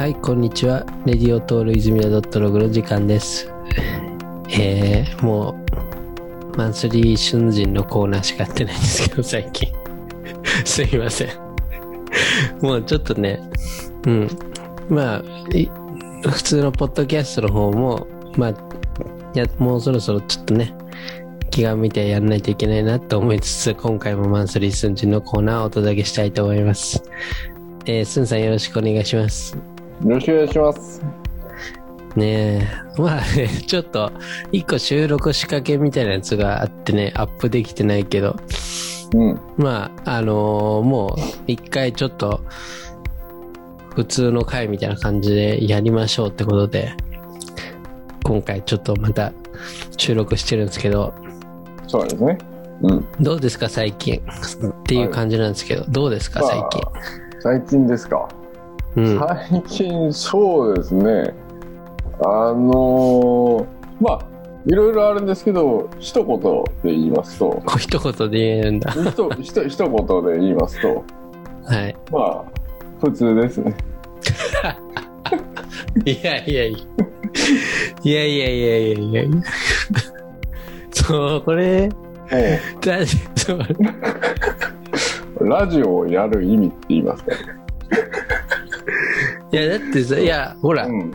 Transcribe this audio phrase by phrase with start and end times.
[0.00, 0.86] はい、こんにちは。
[1.04, 3.52] レディオトール泉田ドットログの時間です。
[4.48, 5.54] えー、も
[6.54, 9.68] う、マンスリー春人のコーナーしかやってないんですけど、最近。
[10.64, 11.28] すいません。
[12.66, 13.42] もうちょっとね、
[14.06, 14.28] うん。
[14.88, 15.22] まあ、
[16.30, 18.06] 普通のポッドキャストの方も、
[18.38, 18.54] まあ、
[19.34, 20.72] や、もうそろそろちょっとね、
[21.50, 27.02] 気が向いてやらないといけないなと思いつつ、今回もマンスリー春人のコーナーをお届けしたいと思います。
[27.84, 29.58] えー、すんさんよろしくお願いします。
[30.04, 31.02] よろしくお願いします。
[32.16, 32.26] ね
[32.62, 34.10] え、まあね、 ちょっと、
[34.50, 38.36] 一個収録仕掛けみたいなやつがあってね、アップできてないけど、
[39.14, 39.40] うん。
[39.56, 42.40] まあ、あのーもう、一回ちょっと、
[43.94, 46.92] 普通の回みたいな感じでやりましょうってことで、
[48.24, 49.32] 今回ちょっとまた
[49.96, 51.12] 収録してるんですけど、
[51.86, 52.38] そうですね。
[52.82, 53.06] うん。
[53.20, 54.22] どうですか最近
[54.66, 56.82] っていう感じなんですけど、どうですか最近。
[57.40, 58.28] 最近ですか。
[58.96, 59.18] うん。
[59.18, 61.34] 最近、そうですね。
[62.22, 63.66] あのー
[64.00, 64.20] まあ、
[64.66, 66.40] いろいろあるんですけど、一言
[66.82, 68.90] で言いますと、一言で言えるんだ。
[68.92, 71.04] ひとひと一言で言いますと、
[71.64, 71.96] はい。
[72.10, 72.44] まあ、
[73.00, 73.74] 普通ですね。
[76.04, 76.78] いやいやいや。
[78.02, 79.42] いやいやいやいやいやいや。
[80.92, 81.88] そう、これ、
[85.40, 87.32] ラジオをやる意味って言いますか。
[89.52, 91.10] いや、だってさ、いや、ほら、うん。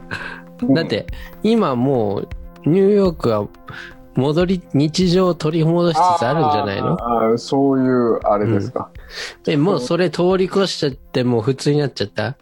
[0.74, 1.08] だって、
[1.44, 2.28] 今もう、
[2.70, 3.48] ニューヨークは
[4.16, 6.94] 戻り、日常を取り戻しつつあるんじゃないの？
[6.94, 8.90] あーそういう、あれですか。
[9.48, 12.36] え、もうそれ通り越しちゃって、もう普通になっちゃった？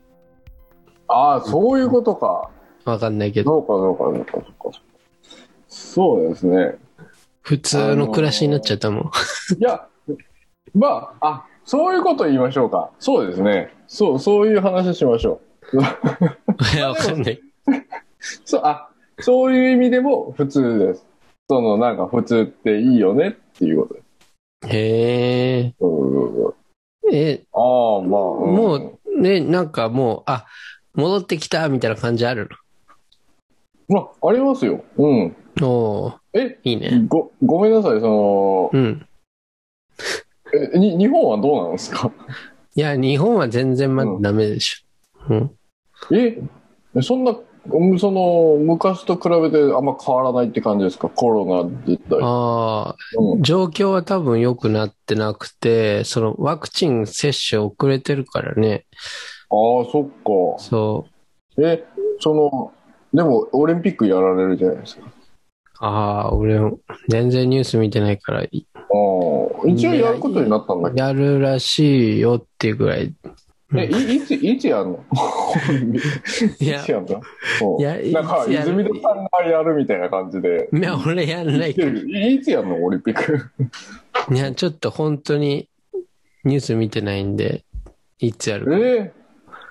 [1.08, 2.50] ああ、そういうことか。
[2.85, 4.80] わかんないけど、そうか、そうか、そうか、そうか。
[5.67, 6.75] そうですね。
[7.41, 9.03] 普通の暮らしになっちゃったもん。
[9.03, 9.07] い
[9.59, 9.85] や、
[10.73, 12.91] まあ、あ、そういうこと言いましょうか。
[13.00, 13.73] そうですね。
[13.88, 15.41] そう、そういう話しましょう。
[16.73, 17.42] いや、わかんない。
[18.45, 21.06] そう、あ、そういう意味でも普通です。
[21.50, 24.06] その、なんか普通っていいよねっていうことです。
[24.75, 25.73] へえ。
[25.79, 26.53] うん
[27.12, 27.62] え、ああ、
[28.02, 30.46] まあ、うんもう、ね、なんかもう、あ、
[30.96, 32.50] 戻ってきたみたいな感じある
[33.90, 34.84] まあ、ありますよ。
[34.97, 35.35] うん。
[35.57, 37.03] のおーえ、いいね。
[37.09, 39.06] ご、ごめんなさい、その、うん。
[40.73, 42.09] え、に、日本はどうなんですか？
[42.75, 44.78] いや、日本は全然まだダメでしょ。
[44.79, 44.82] うん。
[46.11, 46.41] え、
[47.01, 47.35] そんな、
[47.66, 51.07] うんその、昔と比べてあんま変わらないって感じですか？
[51.09, 52.19] コロナ自体。
[52.22, 58.85] ああ、うん状況は多分良くなってなくて、そのワクチン接種遅れてるからね。
[59.50, 60.61] ああ、そっか。
[60.61, 61.06] そ
[61.57, 61.85] え、
[62.19, 62.73] その、
[63.13, 65.03] でも、オリンピックやられるじゃないですか。
[65.05, 65.09] う。
[65.79, 66.59] ああ、俺、
[67.07, 70.97] 全然ニュース見てないから、いああ、一応やることになったんだけ？
[70.97, 71.03] ど。
[71.05, 73.13] やるらしいよっていうぐらい。
[73.75, 75.03] え、いいつ、いつやんの？
[76.59, 77.22] いやいつ、やんの？
[77.79, 80.69] いやなんか、泉田さんがやるみたいな感じで。
[80.73, 81.89] いや、俺やんないけど。
[81.97, 82.84] いいつやんの？
[82.84, 83.39] オリンピック。
[84.34, 85.69] いや、ちょっと本当に
[86.44, 87.63] ニュース見てないんで、
[88.19, 88.78] いつやるか。
[88.78, 89.11] えー、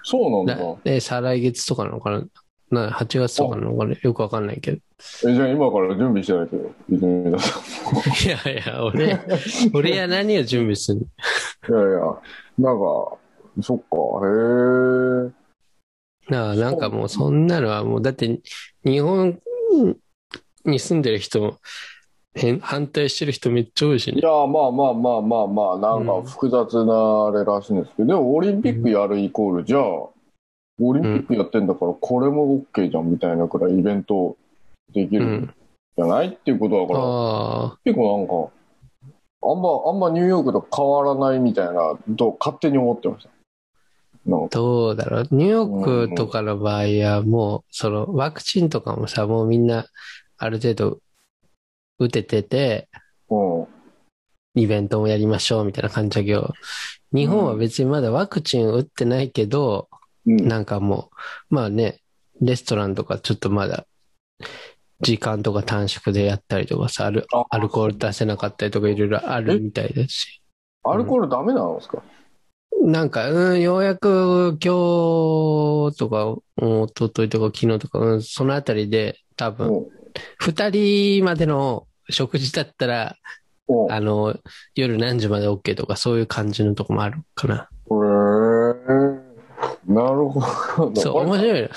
[0.02, 0.64] そうなんだ。
[0.64, 2.24] なえ、再来月とかなのかな？
[2.70, 3.94] な ?8 月とかなのかな？
[4.00, 4.78] よくわかんないけど。
[5.28, 7.62] え、じゃあ今から準備してないけど、泉田さん。
[8.28, 9.19] いやいや、俺、
[9.74, 11.00] 俺や何を準備する
[11.69, 11.82] の？
[11.86, 12.00] いやいや、
[12.58, 13.16] なんか、
[13.60, 13.96] そっか、
[14.26, 14.30] へ
[15.28, 15.42] え。
[16.32, 18.40] なあなんかもうそんなのはもう、だって
[18.84, 19.38] 日本
[20.64, 21.58] に住んでる人、
[22.34, 24.20] 変反対してる人めっちゃ多いしね。
[24.20, 30.12] いや、まあまあまあまあまあ、なんか複雑なあれらしいんですけど、でもオリンピックやるイコール、じゃあ、オ
[30.94, 34.36] リンピックやってんだから、これも OK じゃんみたいなくらいイベント
[34.94, 35.54] できるんうん。
[35.96, 38.50] じゃないっていうことだから、ああ、結構なんか、
[39.44, 43.30] あんま、あんまニューヨークと変わらないみたいな、と勝手に思ってました。
[44.24, 45.28] なんか、どうだろう？
[45.30, 49.86] ニューヨークとかの場合はもう、そのワクチンとかもさ、もうみんな
[50.38, 51.00] ある程度
[51.98, 52.88] 打ててて、
[53.28, 53.66] うん。
[54.54, 56.52] イベントもやりましょうみたいな感じだけど、
[57.12, 59.88] 日本は別にまだワクチン打ってないけど、
[60.26, 60.48] うん。
[60.48, 61.10] なんかも
[61.50, 62.00] う、まあね、
[62.40, 63.86] レストランとかちょっとまだ、
[65.00, 70.40] 時間とか短縮でやったりとかさ、アルあアルコール出せなかったりとかいろいろあるみたいだし。
[70.84, 72.02] アルコールダメなんですか、
[72.80, 79.86] なんか、うん、ようやく今日とか、うん一昨日とか昨日とか、うん、そのあたりで多分、うん。
[80.38, 83.16] 二人までの食事だったら、
[83.69, 83.92] うん。
[83.92, 84.36] あの、
[84.74, 87.69] 夜何時まで OK とかそういう感じのとこもあるかな。
[87.86, 89.20] へー
[89.86, 91.00] なるほど。
[91.00, 91.68] そう、面白いよ。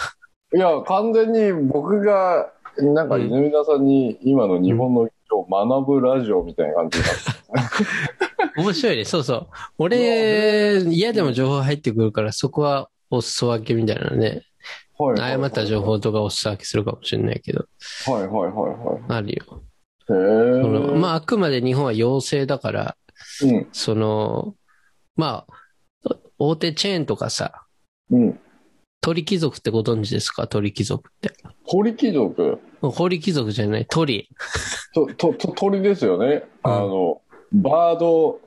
[0.55, 7.75] いや、完全に僕が、なんかうん泉田さんに今の日本のを学ぶラジオみたいな感じになって
[8.57, 9.05] 面白いね。
[9.05, 9.47] そうそう。
[9.77, 14.43] 俺、嫌でも情報入ってくるから、そこはお裾分けみたいなのね。
[14.97, 15.31] はいはい。
[15.33, 17.65] 誤った情報とかお裾分けするかもしれないけど、
[18.05, 19.43] はいはいはあるよ。
[20.09, 20.21] いはい。
[20.21, 20.61] へえ。
[20.61, 22.97] そのまあ、あくまで日本は陽性だから、
[23.43, 23.67] うん。
[23.73, 24.55] その、
[25.15, 27.65] まあ、大手チェーンとかさ、
[28.09, 28.39] うん。
[29.01, 30.47] 鳥貴族ってご存知ですか？
[30.47, 31.31] 鳥貴族って。
[31.69, 32.59] 鳥貴族？
[32.95, 34.29] 鳥貴族じゃない、鳥。
[34.93, 36.43] と、と、と、鳥ですよね。
[36.63, 37.21] うんあの、
[37.61, 38.39] バード、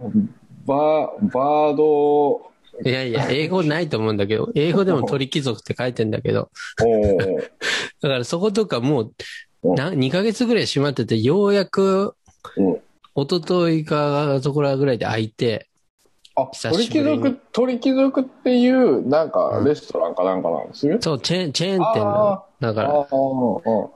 [0.66, 2.49] バー、バード、
[2.84, 6.50] いやいや、英語ないと思うんだけど、英語でも鳥貴族って書いてんだけど、
[8.00, 9.14] だからそことかもう
[9.62, 12.14] う、な2ヶ月ぐらい閉まってて、ようやく
[12.56, 12.81] うん、
[13.14, 15.69] 一昨日かそこらぐらいで開いて、
[16.38, 20.99] あ、久鳥貴族、鳥貴族っていう、なんかう、んレストランかなんかなんですよ。
[21.00, 23.06] そう、チェーン、チェーン店のあ、あだから、あ、あ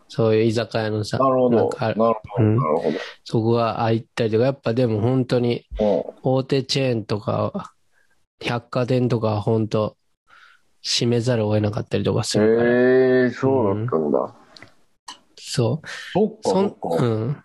[0.09, 1.71] そういう居酒屋のさ、なるほど。
[1.81, 2.15] なるほど。
[2.39, 2.93] うんなるほ
[3.25, 6.15] そこが開いたりとか、やっぱでも本当にど。
[6.23, 7.73] 大手チェーンとか、
[8.41, 9.97] 百貨店とかは本当
[10.83, 12.71] 閉めざるを得なかったりとかすうんるから。
[12.71, 14.35] へえ、そうだったんだ。
[15.39, 15.89] そう。
[15.89, 17.05] そっか、そんそっか。
[17.05, 17.44] うん。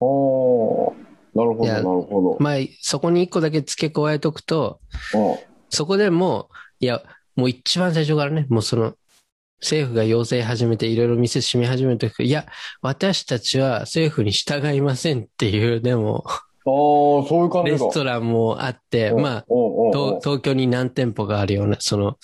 [0.00, 1.05] おー
[1.36, 2.36] なるほど、なるほど。
[2.40, 4.80] まあ、そこに一個だけ付け加えとくと、
[5.14, 6.46] うんそこでもう、
[6.80, 7.02] いや、
[7.34, 8.94] もう一番最初からね、もうその、
[9.60, 12.46] 政府が要請始めていろいろ店閉め始めた時いや、
[12.82, 17.76] 私たちは政府に従いませんっていう、でも、ああ、そういう感じか。
[17.76, 19.44] レストランもあって、うんまあ、
[20.22, 22.16] 東京に何店舗があるような、その、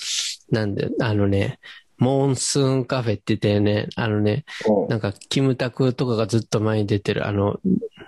[0.51, 1.59] なんで、あのね、
[2.03, 4.89] モンスーンカフェって言ってね、あのね、うん。
[4.89, 7.61] なんか、キムタクとかがずっと前に出てる、あの、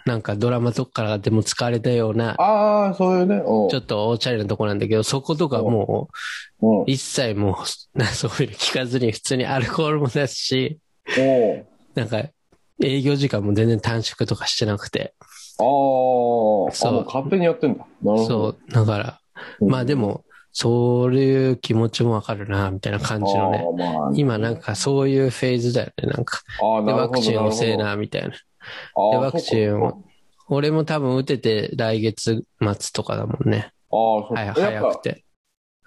[0.05, 3.37] なんかドラマとかからでも使われたような、ああ、そういうね。
[3.37, 3.69] うん。
[3.69, 6.09] ちょっとおしゃれなとこなんだけど、そことかも
[6.61, 7.63] う一切も
[7.95, 10.81] う、な そういうの聞かずに普通にアルコールも出すし、
[11.17, 11.65] うん。
[11.95, 12.25] なんか、
[12.83, 15.15] 営業時間も全然短縮とかしてなくて、
[15.59, 15.65] ああ、
[16.73, 17.05] そう。
[17.07, 17.87] 勝手にやってんだ。
[18.03, 18.27] なるほど。
[18.27, 19.21] そう、だから、
[19.61, 19.69] うん。
[19.69, 20.25] まあで、も、
[20.57, 23.67] そういう気持ちもわかるな、みたいな感じのね。
[23.77, 26.43] まあ今なんかそういうフェーズだよね、なんか。
[26.87, 28.29] で、ワクチン遅えるな、みたいな。
[28.31, 28.37] で
[29.19, 30.05] ワクチンを
[30.49, 33.73] 俺も多分打てて来月末とかだもんね。
[33.91, 35.25] ああ、そう早くて。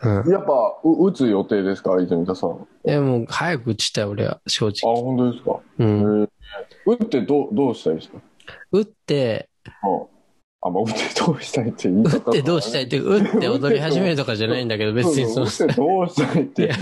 [0.03, 0.31] うん。
[0.31, 0.51] やっぱ、
[0.83, 2.51] う打つ予定ですか、泉田さん？
[2.51, 4.95] あ、でも、早く打ちたい、俺は、正直。
[4.95, 5.59] 本当ですか。
[5.79, 6.23] うん。
[6.23, 6.27] 打
[6.93, 8.19] ってどう、どうしたいですか？
[8.71, 10.16] 打って、うん
[10.67, 16.75] あ、まあ、打ってどうしたいって言い方打ってどうしたいって、打って踊り始めるとかじゃないんだけど、別にその、打ってどうしたいっいてや。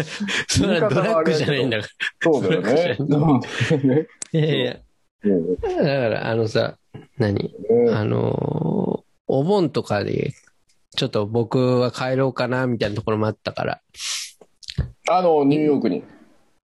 [0.47, 1.87] それはドラッグじゃないんだか
[2.21, 2.95] そうだよね。
[2.97, 4.07] そうだよね。
[4.33, 4.39] ら。
[4.41, 4.77] いやいや、
[5.23, 6.77] うんだから、あのさ、
[7.17, 7.35] 何？
[7.35, 7.51] ね
[7.93, 10.33] あのーお盆とかで、
[10.95, 13.81] ちょっと僕は帰ろうかな、みたいなところもあったから。
[15.09, 16.03] あの、ニューヨークに。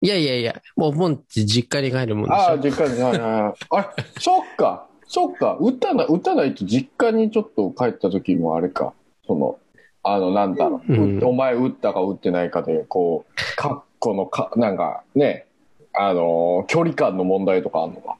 [0.04, 2.58] いやいやいや、お盆って実家に帰るもんでしああ、ょ。
[2.58, 3.02] 実家に。
[3.02, 3.54] はいはいはい。
[3.72, 4.88] あれ、そっか。
[5.14, 5.58] そっか。
[5.60, 8.94] 打たない、打たないと実家にちょっと帰った時もあれか。
[9.28, 9.60] その、
[10.04, 10.94] あの、なんだろう。
[10.94, 15.48] うんお前打ったか打ってないかで、こう、かっこのか、なんかね、
[15.92, 18.18] あのー距離感の問題とかあんのか。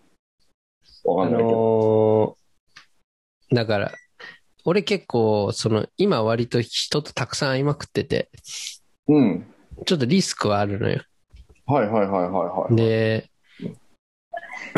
[1.06, 1.50] わあかんないけど。
[1.50, 3.94] のーだから、
[4.66, 8.30] 俺結構、その、今割と人とたくさん会いまくってて、
[9.08, 9.46] うん。
[9.86, 11.02] ちょっとリスクはあるのよ。
[11.68, 12.76] はいはいはいはいはい。
[12.76, 13.31] で、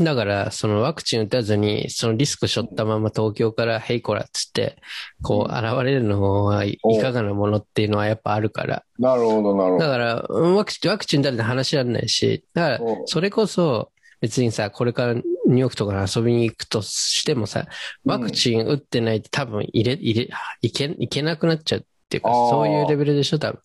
[0.01, 4.77] だから、そのワクチン打たずに、そのリスク背負ったまま東京から、ヘイコラっつって、
[5.21, 8.83] こう、現れるのはいいかがなものっていうのはやっぱあるから。
[8.97, 9.85] なるほどなるほど。
[9.85, 17.67] だから、うんワクチン、ワクチンだって話しられないし、だから、うんそれこそ、別にさ、これからニューヨークとかに遊びに行くとしてもさ、
[18.05, 20.29] ワクチン打ってないと多分入れ、入れ、
[20.61, 23.59] いけ、いけなくなっちゃうっていうかそういうレベルでしょ、多分。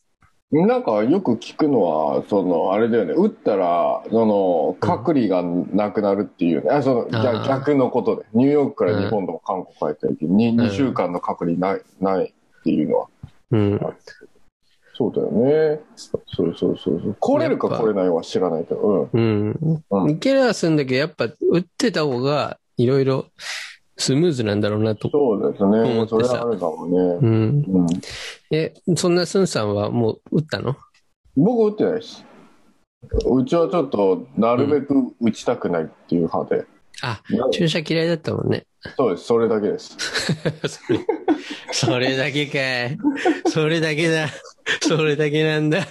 [0.50, 12.24] なんかよく聞くのは、その、あれだよね、打ったら、その、隔離がなくなるっていうね、あその、逆あー逆のことで、ニューヨークから日本とか韓国帰った時に、ん 2, 週間の隔離ない、ない
[12.60, 13.06] っていうのは、
[13.50, 13.80] うん。
[14.94, 15.80] そうだよね。
[15.96, 17.16] そうそうそうそう。
[17.20, 19.50] 来れるかやっぱ来れないは知らないけど、うん。
[19.52, 19.84] うん。
[19.90, 23.26] うんいければするんだけど、やっぱ打ってた方がいろいろ
[23.98, 25.10] スムーズなんだろうなと。
[25.10, 26.02] そうです思ね。
[26.02, 26.96] ってさそれはあるかもね。
[26.96, 27.64] うん。
[27.68, 27.86] うん。
[28.50, 30.76] え、そんなスンさんはもう打ったの？
[31.36, 32.24] 僕打ってないです。
[33.30, 36.64] うちはちょっと、なるべく打ちたくないっていう派で。
[37.02, 37.20] あ、
[37.52, 38.66] 注射嫌いだったもんね。
[38.96, 39.96] そうです、それだけです。
[40.66, 41.00] それ
[41.72, 42.98] それだけかい。
[43.50, 44.28] それだけだ。
[44.82, 45.82] それだけなんだ。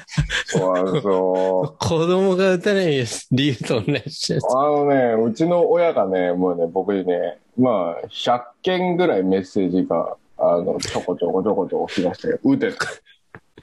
[0.46, 1.78] そうそう。
[1.80, 4.46] 子供が打たない理由と同じやつ。
[4.56, 12.72] あのね、うちの親がね、もうね、僕にね、まあ、100件ぐらいメッセージが、あの、ちょこちょこちょこちょこ来まして、打て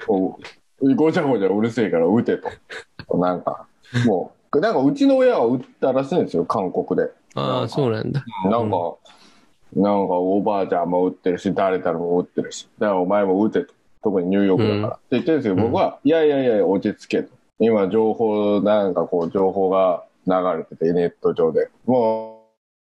[0.01, 0.39] と。
[0.97, 2.39] ごちゃごちゃうるせえから打て
[3.09, 3.17] と。
[3.17, 3.67] なんか、
[4.07, 7.11] もう、なんかうちの親は打ったらしいんですよ、韓国で。
[7.37, 8.25] ああ、そうなんだ。
[8.45, 8.95] なんか、
[9.77, 13.75] なんかおばあちゃんも打ってるし、誰々も打ってるし、だからお前も打てと。
[14.05, 14.89] 特にニューヨークだから。
[14.89, 17.31] って言ってるんですけど、僕は、いやいやいや、落ち着けと。
[17.59, 21.71] 今情報、なんかこう情報が流れてて、ネット上で。
[21.87, 22.45] も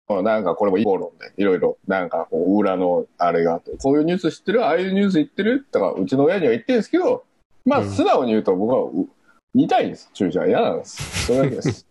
[0.09, 7.23] う、なんかこれも陰謀論で、いろいろ、なんかこう裏のあれがあって、こういうニュース知ってるああいうニュース言ってるとか、うちの親には言ってるんですけど、
[7.65, 9.07] まあうん素直に言うと僕はう
[9.53, 10.09] 言いたいんです。
[10.13, 11.25] 注射は嫌なんです。
[11.25, 11.87] それだけです。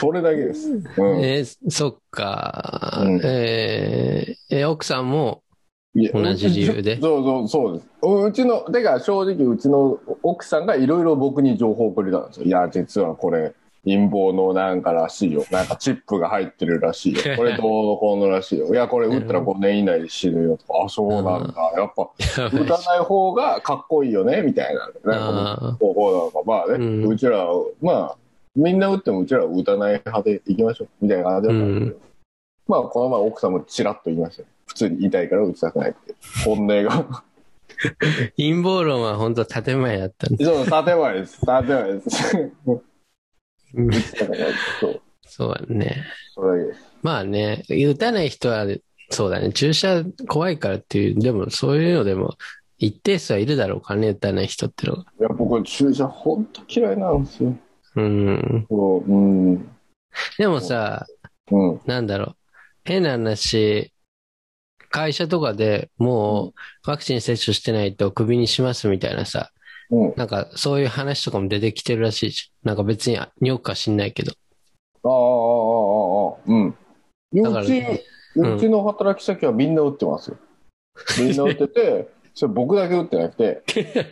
[0.00, 0.70] それだけです。
[0.70, 0.80] うん。
[1.24, 5.42] えーそっか、うんえーえ奥さんも、
[5.94, 6.98] 同じ理由で？
[7.00, 7.88] そうそう、そうです。
[8.02, 12.46] ううちの、てか正直うちの奥さんがいろいろ僕に情報をくれたんですよ。
[12.46, 15.44] いや、実はこれ、陰謀のなんからしいよ。
[15.50, 17.20] なんかチップが入ってるらしいよ。
[17.36, 18.72] これどうのこうのらしいよ。
[18.72, 20.84] いや、これ打ったら5年以内で死ぬよとか。
[20.84, 21.54] あ、そうなんだ。
[21.76, 22.08] やっぱ、
[22.46, 24.80] 打たない方がかっこいいよね、みたいな。
[24.80, 28.16] なんかあこうこうなんかまあね、うんうちらは、まあ、
[28.54, 32.00] みんな打ってもうちらは打たない派で行きましょう、みたいな感じだったんですけど、
[32.68, 34.48] まあ、この前奥さんもちらっと言いましたよ。
[34.72, 36.14] 普通に痛いから打ちたくないって。
[36.44, 37.22] 本音が。
[38.38, 40.44] 陰謀論は本当建前だったんで。
[40.44, 41.40] そう、建前です。
[41.40, 42.10] 建前です。
[44.80, 45.00] そう。
[45.26, 46.04] そうだね。
[47.02, 48.66] まあね、打たない人は、
[49.10, 52.36] そうだね、注射怖いからっていう、でもそういうのでも、
[52.78, 55.02] 一定数はいるだろうからね、打たない人ってのが。
[55.02, 57.54] いや、僕、注射本当嫌いなんですよ。
[57.96, 58.66] うん。
[58.70, 59.68] そう、うん。
[60.38, 61.06] でもさ、
[61.50, 61.80] うん。
[61.84, 62.36] なんだろう、
[62.84, 63.92] 変な話、
[64.92, 66.52] 会社とかでも
[66.86, 69.50] うワクチン接種してないとクビにしますみたいなさ、
[69.90, 70.14] うん。
[70.16, 72.68] なんかそういう話とかも出てきてるらしいじゃん。
[72.68, 74.32] なんか別によくか知んないけど。
[75.04, 75.18] ああ、ああ、
[76.04, 77.42] ああ、ああ、うん。
[77.42, 80.36] だからうち、うんうちの働き先はみんな打ってますよ。
[81.18, 83.62] みんな打ってて、 それ僕だけ打ってなくて、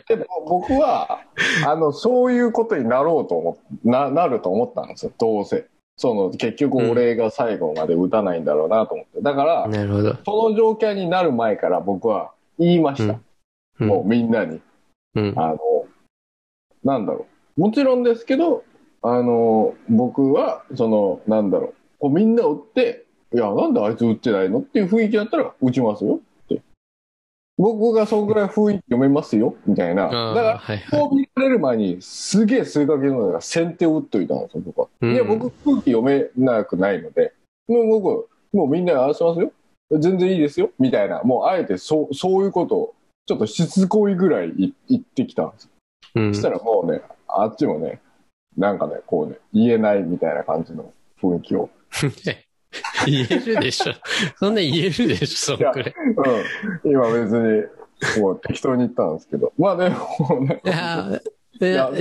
[0.07, 1.21] でも僕は、
[1.65, 5.65] あの、そういうことになろうと思っな、なると思ったんですよ、どうせ。
[6.01, 9.21] その、結局俺が最後まで打たないんだろうなと思って。
[9.21, 10.17] だから、なるほど。
[10.25, 13.13] その状況になる前から僕は言いました。
[13.13, 13.21] うん
[13.87, 14.61] もうみんなに。
[15.15, 15.33] うん。
[15.35, 15.57] あの、
[16.83, 17.25] なんだろ
[17.57, 17.61] う。
[17.61, 18.63] もちろんですけど、
[19.01, 21.73] あの、僕は、その、なんだろう。
[21.99, 26.19] こうみんな打って、いや、なんであいつ打ってないのっていう雰囲気だったら打ちますよ。
[27.61, 29.55] 僕がそのぐらい雰囲気読めますよ？
[29.67, 30.03] みたいな。
[30.05, 30.99] だから。
[30.99, 34.87] こう見られる前に、すげえ数ヶ月前から先手を打っといたんですよ、僕は。
[35.01, 37.33] うんいや、僕空気読めなくないので、
[37.67, 39.51] もう僕、もうみんなに話しますよ。
[39.91, 40.71] 全然いいですよ。
[40.79, 41.21] みたいな。
[41.23, 42.95] もうあえてそう、そういうことを、
[43.27, 45.69] ちょっとしつこいぐらいい言ってきたんですよ
[46.15, 48.01] うんそしたらもうね、あっちもね、
[48.57, 50.91] なんかね、こうね、言えないみたいな感じの
[51.21, 51.69] 雰囲気を。
[53.05, 53.93] 言えるでしょ。
[54.37, 55.93] そんな言えるでしょ、そんくらい。
[56.85, 56.91] うん。
[56.91, 57.31] 今別
[58.17, 59.53] に、もう適当に言ったんですけど。
[59.57, 61.91] まあでもねい、や、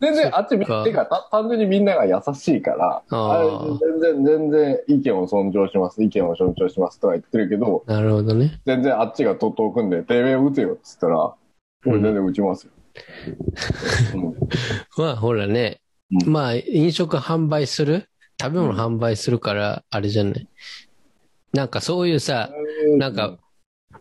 [0.00, 8.60] 全然あっちてか、た単純にみんなが優しいから、全然、全然意見を尊重します、意見を尊重しますとは言ってるけど、なるほどね。
[8.66, 11.34] 全然あっちがと遠くんで、てめえ打てよっつったら、
[11.86, 12.72] 俺全然打ちますよ。
[14.14, 14.34] うん
[14.96, 15.80] まあ、ほらね、
[16.24, 18.08] うんまあ、飲食販売する
[18.40, 20.48] 食べ物販売するから、あれじゃない？
[21.52, 22.50] なんかそういうさ、
[22.98, 23.38] なんか、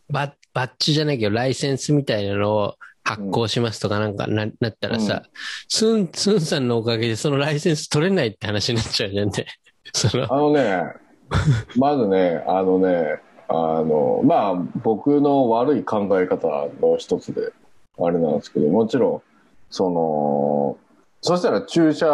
[0.10, 5.24] バッ、バッジじゃないけど、ライセンスみたいなのを発行しますとかなんかな、なったらさ、
[5.70, 9.46] スン、スンさんのおかげでそのライセンス取れないって話になっちゃうじゃんね。
[9.94, 10.84] その、あのね、
[11.78, 16.48] まずね、あのね、あの、まあ、僕の悪い考え方
[16.82, 17.54] の一つで、
[18.00, 19.22] あれなんですけど、もちろん、
[19.70, 20.78] その、
[21.26, 22.06] そしたら注射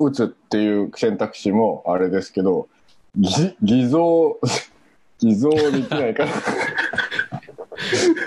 [0.00, 2.68] 打つっていう選択肢もあれですけど、
[3.14, 3.30] ぎ
[3.62, 4.40] 偽造、
[5.20, 6.32] 偽造できないかな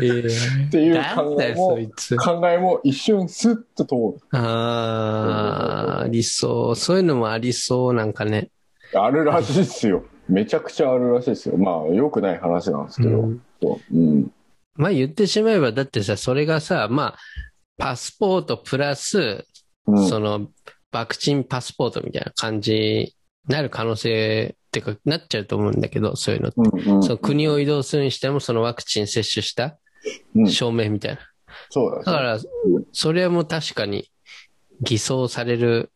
[0.02, 1.80] えーっていう考えも。
[2.24, 4.40] 考えも一瞬スッと通る。
[4.40, 6.76] ああ、ありそう。
[6.76, 8.52] そういうのもありそう、なんかね。
[8.94, 10.04] あるらしいですよ。
[10.28, 11.58] めちゃくちゃあるらしいですよ。
[11.58, 13.20] まあ、良くない話なんですけど。
[13.20, 13.42] うん
[13.92, 14.32] うん。
[14.76, 17.18] まあ言ってしまえば、だってさ、それがさ、まあ、
[17.80, 19.46] パスポートプラス、
[19.92, 20.48] うんその、
[20.92, 23.16] ワクチンパスポートみたいな感じに
[23.48, 26.58] なる可能性ってか、なっちゃうと思うんだけど、そういうのって。
[26.58, 29.78] うんうんその国を移動するにしても、そのワクチン接種した？
[30.36, 31.20] うん証明みたいな。
[31.70, 32.40] そうだねだから、
[32.92, 34.10] それも確かに
[34.82, 35.92] 偽装される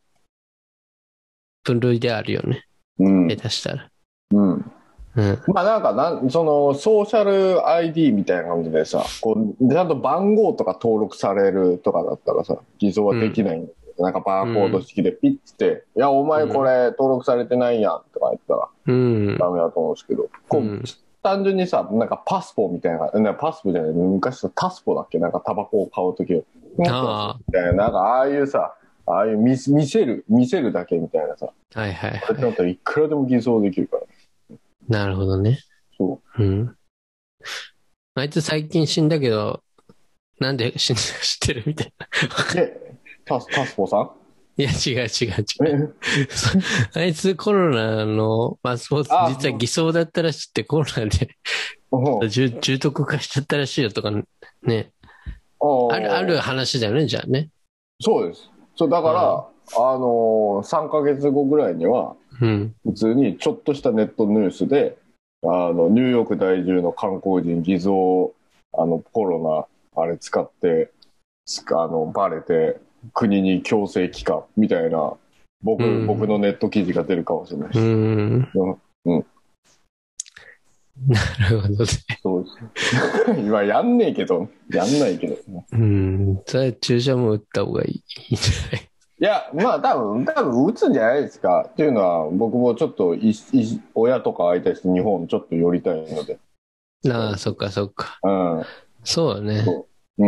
[1.63, 2.65] 分類であるよね。
[2.99, 3.89] うん下手したら。
[4.31, 4.71] うん。
[5.15, 5.39] うん。
[5.47, 19.37] まあなんかなん、そのソーシャル ID みたいな感じでさ、こう、ちゃんと番号とか登録されるとかだったらさ、偽造はできないんだなんかバーコード式でピッつって、いや、お前これ登録されてないやんとか言ったらうん。
[19.37, 20.83] ダメだと思うんですけど、こう、うん
[21.25, 25.19] 単純にさ、なんかパスポみたいな、なパスポじゃない、昔のタスポだっけ？
[25.19, 26.33] なんかタバコを買うとき。
[26.85, 31.79] あみたいな、なんかああいうさ、ああいう見せ見せる、見せるだけみたいなさ、あ。
[31.79, 34.57] はいはいこれったらいくらでも偽装できるから。
[34.89, 35.59] なるほどね。
[35.97, 36.75] そうん。
[38.15, 39.63] あいつ最近死んだけど、
[40.41, 42.53] なんで死んだか知ってるみたいな。
[42.53, 42.82] で、
[43.25, 44.11] タス、タスポさん？
[44.55, 45.95] いや、違う違う違う。
[46.93, 51.29] あいつコロナのパスポートあ実は偽装だったらしくてコロナで
[51.91, 54.11] うん重重篤化しちゃったらしいよとか
[54.61, 54.91] ね。
[55.91, 57.49] ある、ある話だよね、じゃあね。
[58.01, 58.49] そうです。
[58.75, 62.75] そう、だから、あのー、3ヶ月後ぐらいには、うん。
[62.83, 64.97] 普通にちょっとしたネットニュースで、
[65.43, 68.33] あの、ニューヨーク在住の観光人偽造、
[68.73, 70.91] あの、コロナ、あれ使って、
[71.71, 72.79] あの、バレて、
[73.13, 75.13] 国に強制帰還みたいな、
[75.61, 77.85] 僕、うん僕のネット記事が出るかもしれないでうす。
[77.87, 78.49] ん。
[79.05, 79.25] うん
[81.07, 81.85] なるほどね。
[82.21, 83.31] そうです。
[83.41, 85.37] 今やんねえけど、やんないけど。
[85.71, 86.41] うん。
[86.45, 87.95] それは注射も打った方がいいい
[88.29, 88.81] いんじゃない？
[89.19, 91.67] いや、まあ多分、多分打つんじゃないですか。
[91.67, 96.37] っていうのは、僕もちょっといい親とか相手して日本ちょっと寄りたいので。
[97.09, 98.19] ああ、そっかそっか。
[98.23, 98.63] うん。
[99.03, 99.63] そうだね。
[99.63, 99.87] そ。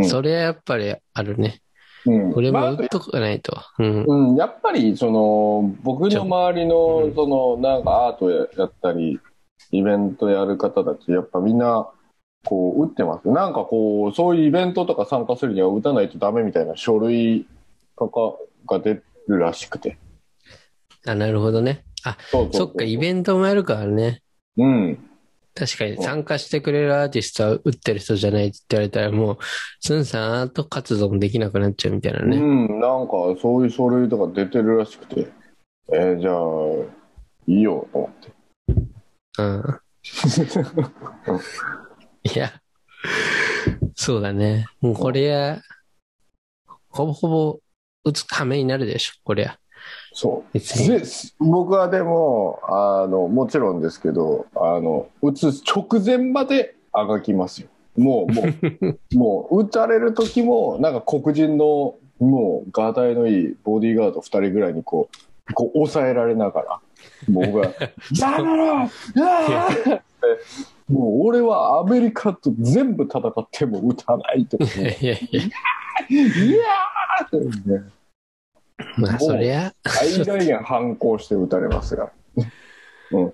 [0.10, 1.62] それはやっぱりあるね。
[2.06, 3.58] うん、俺まあも打っとかないと。
[3.80, 4.04] うん。
[4.04, 9.20] うん、やっぱり、その、僕の周りうの、んその、なんかアートややったり、
[9.72, 11.88] イベントやる方たち、やっぱみんな、
[12.46, 13.28] こう、打ってます。
[13.30, 17.48] なんかこう、そういうイベントとか参加するには打たないとダメみたいな書類
[17.98, 19.98] とかが出るらしくて。
[21.08, 21.84] あ、なるほどね。
[22.04, 22.18] あ、
[22.52, 24.22] そっか、イベントもやるからね。
[24.58, 25.10] うん。
[25.56, 29.38] 確かに参加してくれるアーティストは打ってる人じゃないって言われたらもう、
[29.80, 32.36] スンさんアート活動もできなくなっちゃうみたいなね。
[32.36, 35.32] うん、なんかそういう書類とか出てるらしくて、
[35.94, 36.34] えーじゃあ、
[37.48, 38.34] いいよ、と思って。
[39.38, 39.80] うん。
[42.24, 42.62] いや、
[43.96, 44.66] そうだね。
[44.82, 45.62] もうこれや、
[46.90, 47.62] ほぼほぼ
[48.04, 49.58] 打つ羽目になるでしょ、こりゃ。
[50.14, 50.60] そう。
[51.40, 57.68] 僕はでも、あの、もちろんですけど、あの、打つ直前まであがきますよ。
[57.98, 65.10] もう、もう、 もう、打たれる時も、なんか黒人の、もう、ガタイのいいボディーガード二人ぐらいにこ
[65.50, 66.80] う、こう、抑えられながら、
[67.30, 67.74] 僕が、
[68.20, 70.02] やめろって
[70.90, 74.58] もう、俺はアメリカと全部戦っても打たないと。
[74.58, 77.84] いやいやいや、いやーってね、
[78.98, 82.12] まあそりゃ、最大限反抗して打たれますが。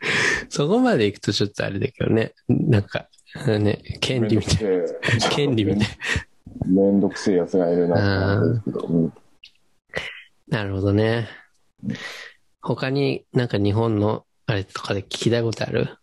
[0.48, 2.32] そこまで行くとちょっとあれだけどね。
[2.48, 3.08] なんか、
[3.46, 5.28] ね、権利みたいいな。
[5.30, 5.88] 権利みたい
[6.66, 8.40] めんどくせえやつがいるな。
[8.40, 9.12] うん
[10.48, 10.58] な。
[10.58, 11.28] なるほどね。
[12.60, 15.96] 他になんか日本のあれとかで聞きたいことある？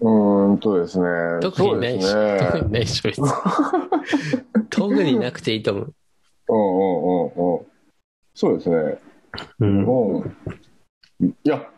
[0.00, 1.06] うーんとですね。
[1.40, 2.72] 特にないし、そう特に。
[2.72, 3.28] ないし、別に
[4.70, 5.94] 特になくていいと思う。
[6.48, 7.66] うんうんうんうん。
[8.34, 8.98] そうですね。
[9.60, 10.18] うん。
[10.20, 10.36] うん。
[11.26, 11.68] いや、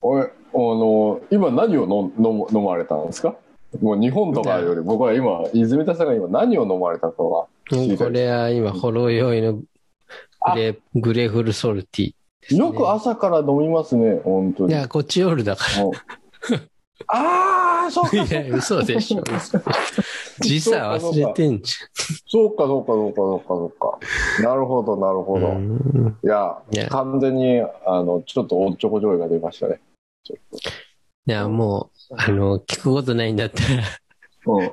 [0.00, 3.36] 俺、あの、今何を飲飲まれたんですか？
[3.80, 9.64] もう日本とかより僕は今、泉田さんが今何を飲まれたかが知りたいこれは今、ほろ酔いのグ
[10.56, 12.14] レグレーフルソルティ
[12.50, 12.58] ね。
[12.58, 14.72] よく朝から飲みますね、本当に。
[14.72, 15.92] いや、こっち夜だかもう
[17.06, 18.26] ああ、そうら。
[18.26, 19.22] か、いや、嘘でしょ。
[20.40, 21.74] 時差忘れてんじ
[22.26, 23.98] そうか、そうか、そうか、そうか、そうか。
[24.42, 25.38] なるほど、なるほ。
[25.38, 25.48] ど。
[25.48, 29.80] うんいやいや、完全に、あの、ちょっとおっちょこちょいが出ましたね。
[30.24, 30.60] ちょっ
[31.26, 33.82] いや、もう、あの、聞くことないんだったら、
[34.44, 34.56] と。
[34.56, 34.70] うん。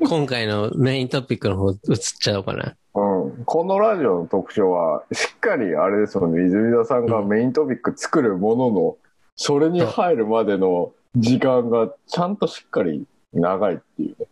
[0.08, 2.74] 今回のメイントピックの方移っちゃおうかな。
[2.94, 8.96] うん、このラジオの特徴は、しっかりあれですよね、泉田さんがメイントピック作るものの、
[9.36, 14.26] それに入るまでの時間がちゃんとしっかり長いっていうね。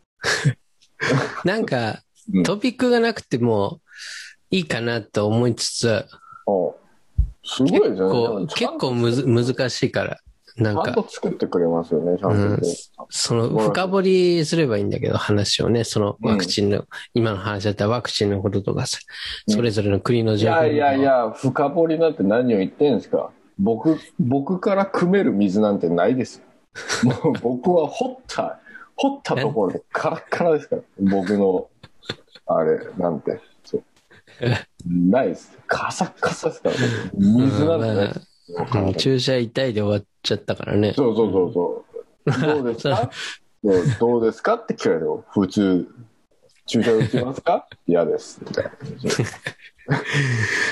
[1.44, 2.00] なんか
[2.32, 3.80] うん、トピックがなくても
[4.50, 5.88] いいかなと思いつつ、
[6.46, 6.84] うん
[7.46, 8.12] すごいですよね。
[8.12, 10.18] こう結構むず難しいから、
[10.56, 12.64] なんか、ちゃんと作ってくれますよね、ちゃんと。
[13.10, 18.98] その深掘りすればいいんだけど、話をね、そのワクチンの、今の話だったらワクチンのこととかさ、
[19.46, 19.54] うん。
[19.54, 23.30] それぞれの国のい情報やいやいや、深掘りなんて何を言ってんですか。
[23.58, 26.42] 僕、僕から汲める水なんてないです
[27.04, 27.10] よ。
[27.22, 28.60] もう 僕は掘った、
[28.96, 30.82] 掘ったところでカラッカラですから。
[30.98, 31.68] 僕の、
[32.46, 33.40] あれ、なんて。
[33.64, 33.82] そう
[34.86, 35.56] ないです。
[35.66, 36.76] カサッカサですから。
[37.16, 40.92] 水なんてないですようん注射痛いで終わっちゃったからね。
[40.94, 41.84] そうそうそうそ
[42.26, 42.40] う。
[42.40, 43.10] どうですか？
[44.00, 44.54] どうですか？
[44.56, 45.88] って聞かれても、普通、
[46.66, 47.66] 注射打ちますか？
[47.86, 48.40] 嫌です。
[48.42, 48.70] みたいな。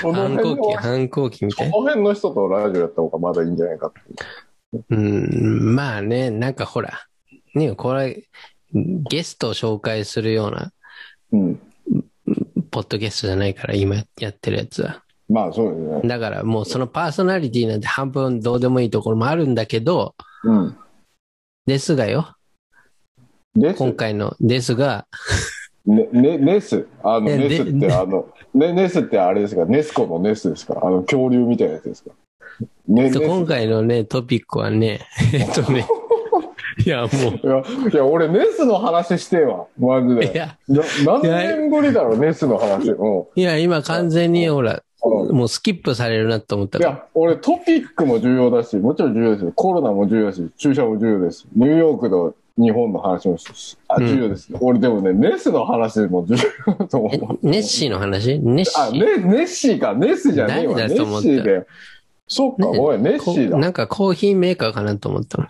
[0.01, 1.67] 反抗期、反抗期みそたい？
[1.69, 1.77] な。
[1.77, 4.03] の辺の人とラジオやった方がまだいいんじゃないかってい
[4.79, 4.85] う。
[4.89, 7.07] うん、まあね、なんかほら、
[7.53, 8.23] ね、これ、
[8.73, 10.71] ゲストを紹介するような、
[11.31, 11.59] うん。
[12.71, 15.03] ポッドキャストじゃないから、今やってるやつは。
[15.29, 16.07] まあそうですね。
[16.07, 20.77] だからもうそのパーソナリティなんて半分どうでもいいところもあるんだけど、うん。
[21.65, 22.35] ですがよ、
[23.55, 25.07] です今回のですが、
[25.85, 26.87] ね、ね、ネス？
[27.03, 29.65] あの、えネスっでて、あの、ね、ネスってあれですか？
[29.65, 30.79] ネスコのネスですか？
[30.81, 32.11] あの、恐竜みたいなやつですか？
[32.87, 33.11] ね。
[33.13, 35.01] 今回のね、トピックはね、
[35.33, 35.85] えっとね、
[36.85, 37.13] いや、もい
[37.45, 39.65] や、いや、俺、ネスの話してえわ。
[39.77, 40.37] マジう、いで。
[40.37, 42.89] や、な何年ぶりだろう、ネスの話。
[42.91, 43.23] うん。
[43.35, 44.83] いや、今完全にほら、うん
[45.35, 46.91] もうスキップされるなと思ったから。
[46.91, 49.51] いや、俺トピックも重要だし、もちろん重要ですよ。
[49.53, 51.45] コロナも重要だし、注射も重要です。
[51.57, 54.47] ニューヨークの日本の話もし、あ、うん重要です。
[54.61, 56.35] 俺でもね、ネスの話も重
[56.67, 57.37] 要だと思えう。
[57.41, 58.39] ネッシーの話？
[58.39, 59.95] ネッシあ、ーね、ネッシーか。
[59.95, 60.75] ネスじゃねえわ。
[60.75, 61.65] ネッシーで。
[62.27, 63.55] そっか、ねごめん、ネッシーだ。
[63.55, 65.47] こなんかコーヒーメーカーかなと思ったの。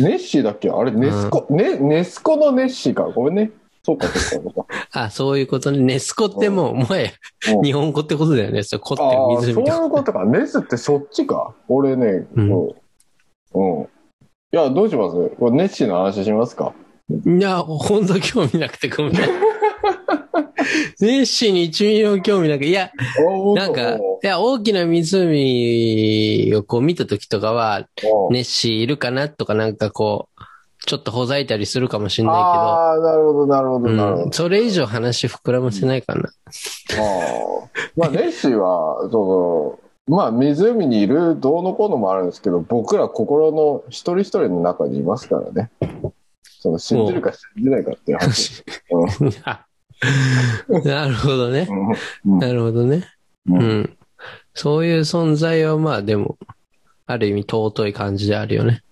[0.00, 0.70] ネッシーだっけ？
[0.70, 3.02] あれ、ネスコ、ね、ネスコのネッシーか。
[3.04, 3.50] ごめんね。
[3.84, 4.66] そっか、そっか。
[4.92, 5.78] あ、そういうことね。
[5.78, 7.10] ネスコってもう、もはや
[7.54, 8.62] うん日本語ってことだよね。
[8.62, 9.52] そう、コってああ、そうい。
[9.52, 10.24] うことか。
[10.24, 11.54] ネスってそっちか。
[11.68, 13.80] 俺ね、うんうん。
[13.80, 13.88] うん。
[14.52, 15.30] いや、どうします？
[15.38, 16.72] これネッシーの話しますか？
[17.10, 19.12] いや、ほんと興味なくてごめん。
[19.12, 19.20] ネ
[21.20, 22.68] ッシーに1ミリも興味なくて。
[22.68, 22.90] いや、
[23.54, 27.86] なんか、いや、大きな湖をこう見た時とかは、うん
[28.32, 30.40] ネッシーいるかなとかなんかこう、
[30.86, 34.32] ちょっとほざいたりするかもしれないああ、なるほど、なるほけど、ど、なるほどうん、。
[34.32, 36.22] それ以上話膨らませないかな。
[36.22, 36.28] ああ
[37.96, 45.70] まあ、ネッシーは、その、まあ、湖にいるどうのこうのもあるんですけど、僕ら心の一人一人の中にいますからね。
[46.42, 48.62] その、信じるか信じないかっていう話。
[50.84, 51.66] なるほどね。
[52.24, 53.04] うんなるほどね。
[53.48, 53.96] うんうん。
[54.54, 56.38] そういう存在はまあでも、
[57.06, 58.82] ある意味尊い感じであるよね。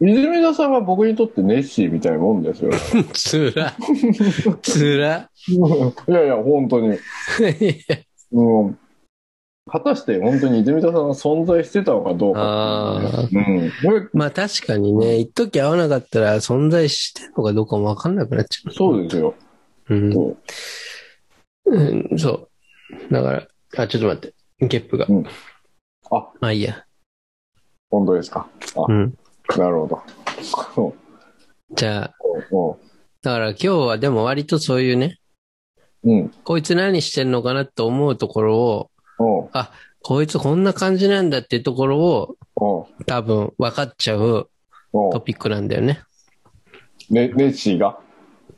[0.00, 2.72] 泉田さんは僕にとってネッシーみたいなもんですよ。
[3.12, 3.74] つら。
[4.60, 5.30] つら。
[5.48, 6.98] いやいや、本当に。
[8.32, 8.78] うん。
[9.66, 13.72] 果たして本当に泉田さんが存在してたのかどうかっていうね。
[13.84, 14.10] うん。
[14.12, 18.74] まあ確かにね、一時会わなかったら存在してんのかどうかもわかんなくなっちゃう。
[18.74, 19.34] そうですよ。
[19.88, 20.12] うん。
[20.12, 20.36] そう
[21.66, 23.12] うん、そう。
[23.12, 23.46] だから、
[23.78, 24.34] あ、ちょっと待って。
[24.66, 25.06] ゲップが。
[25.08, 25.24] うん
[26.10, 26.84] あまあいいや。
[27.90, 28.46] 本当ですか。
[28.76, 29.16] あ、うん。
[29.56, 30.02] なるほど。
[31.74, 32.14] じゃあ、
[32.50, 32.78] そ
[33.22, 35.18] だから今日はでも割とそういうね、
[36.02, 36.28] ううん。
[36.44, 39.48] こいつ何してんのかなと思うところを、うん。
[40.02, 43.04] こいつこんな感じなんだっていうところをうん。
[43.04, 44.48] 多分分かっちゃう
[44.92, 46.02] うんトピックなんだよね。
[47.10, 47.98] ね、ネッシーが？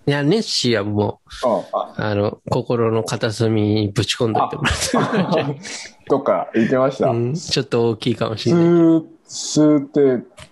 [0.07, 5.61] いや、ネッシーはもあう、あの、心の片隅にぶち込んどいてもらって。
[6.09, 7.09] どっか行ってました。
[7.09, 8.64] うん、ちょっと大きいかもしスれない。
[8.64, 10.01] ー、スーって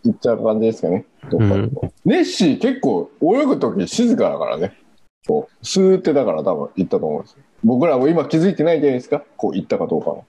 [0.03, 1.07] 行っちゃう感じですかね。
[1.31, 1.73] うん
[2.05, 4.77] ネッシー結構泳ぐとき静かだからね。
[5.29, 7.44] こう、スーってだから多分行ったと思うんですよ。
[7.65, 9.25] 僕らも今気づいてないじゃないですか。
[9.37, 10.25] こう行ったかどうかの。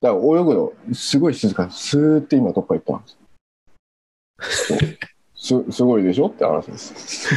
[0.00, 3.18] だから泳ぐのすごい静かに、スーって今どっか行ったんです
[5.34, 7.34] す すごいでしょって話です。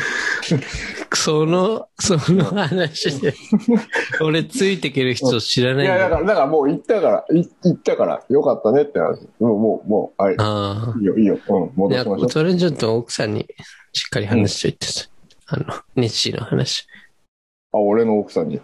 [1.15, 3.34] その、その話で、
[4.22, 9.28] 俺ついてける人知らないいんや、だだから、だからもう行ったから、い行ったからよかったねって話。
[9.39, 10.36] もう、もう、もう、はい。
[10.38, 11.39] あいいよ、いいよ。
[11.48, 11.93] うん、あ。
[11.93, 12.30] いや戻しましょう。
[12.30, 13.48] それちょっと奥さんに
[13.93, 15.08] しっかり話しといてさ。
[15.48, 16.86] あの、ネッシーの話。
[17.72, 18.62] あ、俺の奥さんに。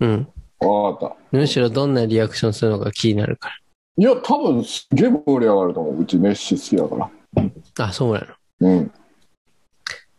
[0.00, 0.28] うん。
[0.60, 1.16] わかった。
[1.36, 3.50] むしろどんなリアクションするのか気になるか
[3.96, 6.02] いや、多分すっげえ盛り上がると思う。
[6.02, 7.44] うちネッシー好きだから。
[7.76, 7.86] ら。
[7.86, 8.26] あ、そうなの。
[8.60, 8.92] うん。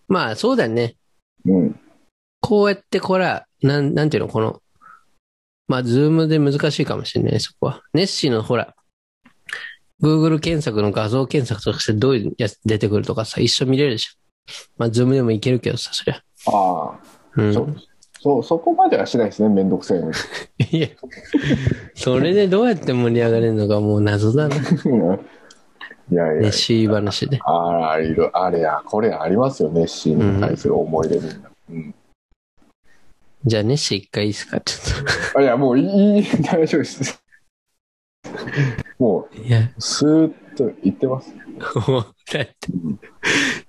[0.08, 0.96] まあ、そうだね。
[1.46, 1.80] うん。
[2.42, 4.62] こうやってこら、なん、なんていうの、この、
[5.68, 7.84] まあ、ズームで難しいかもしれない、そこは。
[7.94, 8.76] ネッシーのほら、
[10.02, 14.12] Google 検索の画像検索とかしてどういうやつ出てくるとかさ、一緒見れるでしょ。
[14.78, 16.22] まあ、ズームでもいけるけどさ、そりゃ。
[16.48, 17.00] ああ、
[17.36, 17.54] うん。
[17.54, 17.76] そう。
[18.22, 19.50] そう、そこまではしないですね。
[19.50, 20.14] めんどくせえのに。
[20.78, 20.88] いや、
[21.96, 24.56] それでどうやって盛り上がれるのかもう謎だな。
[26.12, 27.40] いやいやネッ、シー話で。
[27.44, 29.70] あら、いる、あれや、これありますよ。
[29.70, 31.52] ネッシーに対する思い出みんな。
[31.70, 31.96] うん。
[33.46, 34.60] じゃあ、ネッシー一回いいですか？
[34.60, 35.06] ちょっ
[35.38, 37.24] あいや、もういい、大丈夫です。
[38.98, 39.38] もと。
[39.38, 41.34] いや、う、スーッと言ってます。
[41.90, 42.56] もう、だって、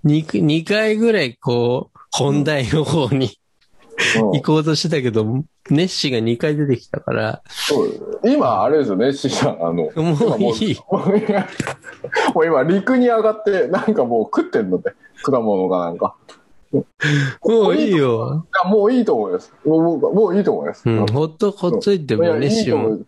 [0.02, 3.39] 二二回ぐらいこう、本題の方にうん
[4.14, 5.24] 行こうとしてたけど、
[5.70, 10.78] ネッシーが2回出てきたから、そう今、あれですよ、ネッシーさん、あの、も今ういい。
[12.34, 16.16] もう今、陸に上がって、なんかもう食ってんので、果物がなんか。
[17.42, 18.46] もういいよ。
[18.62, 19.52] あもういいと思います。
[19.64, 20.88] もうもういいと思います。
[20.88, 23.00] うん、ほっと、ほっといても、ネッシーも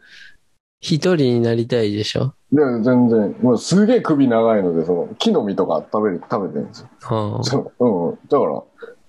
[0.80, 2.34] 一人になりたいでしょ？
[2.52, 3.36] いや、全然。
[3.40, 6.88] もうすげえ首長いので、その、木の実とか食べる、食べてるんですよ。
[7.02, 8.18] はあ、そう、うん。
[8.28, 8.62] だから、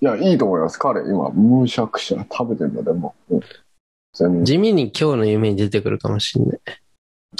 [0.04, 0.78] いや、いいと思います。
[0.78, 3.36] 彼、今、むしゃくしゃ食べてるので、もう。
[3.38, 4.44] うん。
[4.44, 6.60] 地味に今日の夢に出てくるかもしんない。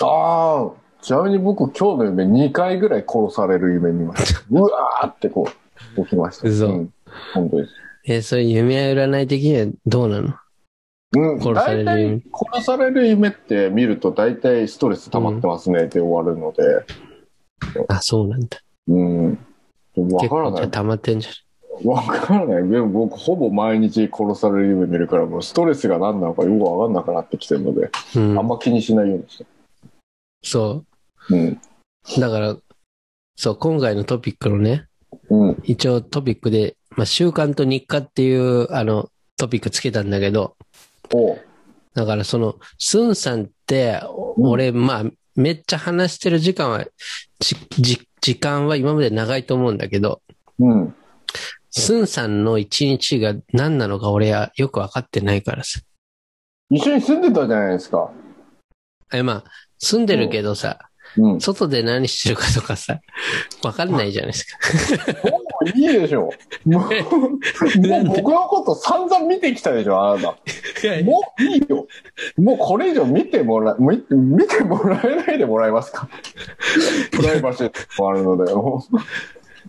[0.02, 0.72] ああ、
[1.02, 4.42] ちなみに僕、今日の夢2回ぐらい殺される夢見ました。
[4.50, 5.50] うわーってこ
[5.98, 6.48] う、起きました。
[6.48, 6.94] 嘘うん。
[7.34, 7.74] 本当です。
[8.06, 10.34] え、そういう夢占い的にはどうなの？
[11.18, 16.64] うん、殺される夢殺される夢って見ると大体ストレス溜まってますねって終わるので、
[17.90, 18.58] あ、そうなんだ。
[18.88, 19.32] うん。
[19.32, 19.38] わ
[20.22, 20.72] 結からない。
[20.72, 21.28] 溜まってんじ
[21.84, 22.70] わからない。
[22.70, 27.90] でも僕ほぼ毎日殺される夢見るからもうストレスが何なのかよくわかんなくなってきてるので。
[28.16, 28.38] うん。
[28.40, 29.46] あんま気にしないようにして。
[30.44, 30.84] そ
[31.30, 31.48] うん。
[31.48, 31.60] う。
[32.20, 32.56] だから、
[33.36, 34.88] そう、今回のトピックのね、
[35.30, 35.58] うん。
[35.64, 40.56] 一応トピックで、まあ、習慣と日課っていう、あの、トピックつけたんだけど、
[41.94, 45.04] だからその、スンさんって、おうん俺、まあ、
[45.36, 46.86] めっちゃ話してる時間は、
[47.40, 50.22] じ、じ、時間は今まで長いと思うんだけど、
[50.60, 50.96] うん。
[51.76, 55.80] スンさんの一日が何なのか俺はよくわかってないからさ。
[56.70, 58.12] 一緒に住んでたじゃないですか。
[59.12, 59.44] え、まあ、
[59.80, 61.42] 住んでるけどさ、うん。
[61.42, 63.00] 外で何してるかとかさ、
[63.64, 64.58] わかんないじゃないですか。
[65.30, 66.22] もういいでしょ。
[66.22, 66.32] も
[66.66, 66.72] う、
[67.88, 70.28] もう僕のこと散々見てきたでしょ、あなた。
[71.04, 71.88] もういいよ。
[72.38, 76.08] もうこれ以上見てもら、見見てもらえないでもらえますか？
[77.12, 78.52] プライバシーもあるので、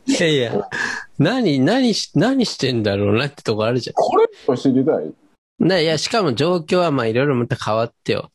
[0.06, 0.68] いやいや、
[1.18, 5.82] 何、何し、何してんだろうなってとこあるじゃこれ以上知りたい。
[5.82, 8.30] いや、しかも状況はまあいろいろまた変わってよ。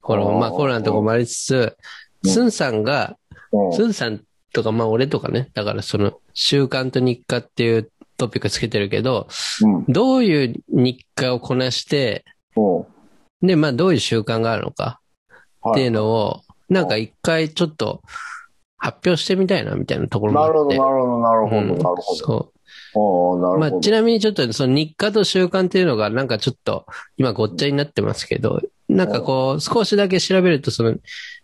[0.00, 1.76] この、まあコロナのとこもありつつ、
[2.24, 3.16] うんスンさんが、
[3.50, 4.20] うんスンさん
[4.52, 9.26] とかまあ俺とかね、だからその習慣と日課っていうトピックつけてるけど、
[9.62, 9.84] うん。
[9.88, 12.24] どういう日課をこなして、
[12.56, 12.86] う
[13.42, 13.46] ん。
[13.46, 15.00] で、まあどういう習慣があるのか
[15.60, 18.02] はっていうのを、なんか一回ちょっと
[18.82, 20.78] 発表してみたいなみたいなところもあなるほど、って。
[20.78, 22.02] なるほど、なるほど、うんなるほど。
[22.14, 22.52] そ
[23.36, 23.38] う。
[23.38, 23.80] まあ、るほど。
[23.80, 26.84] ちなみにちょっとその日課と習慣っていうのがなんかちょっと
[27.16, 30.96] 今ごっちゃになってますけど、なんかこう少しだけ調べるとその、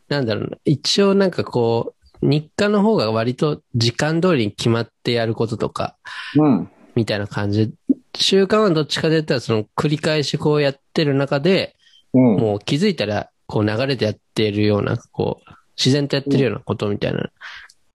[0.08, 5.96] なんだろうな、一応なんかこう、日課の方が割と時間通りに決まってやることとか、
[6.34, 6.68] うん。
[6.96, 7.72] みたいな感じ。
[8.16, 11.76] 習慣はどっちかと言ったらその繰り返しこうやってる中で、
[12.14, 12.36] うん。
[12.36, 17.30] もう気づいたらこう流れてやってるような、こう、自然とやってるようなことみたいな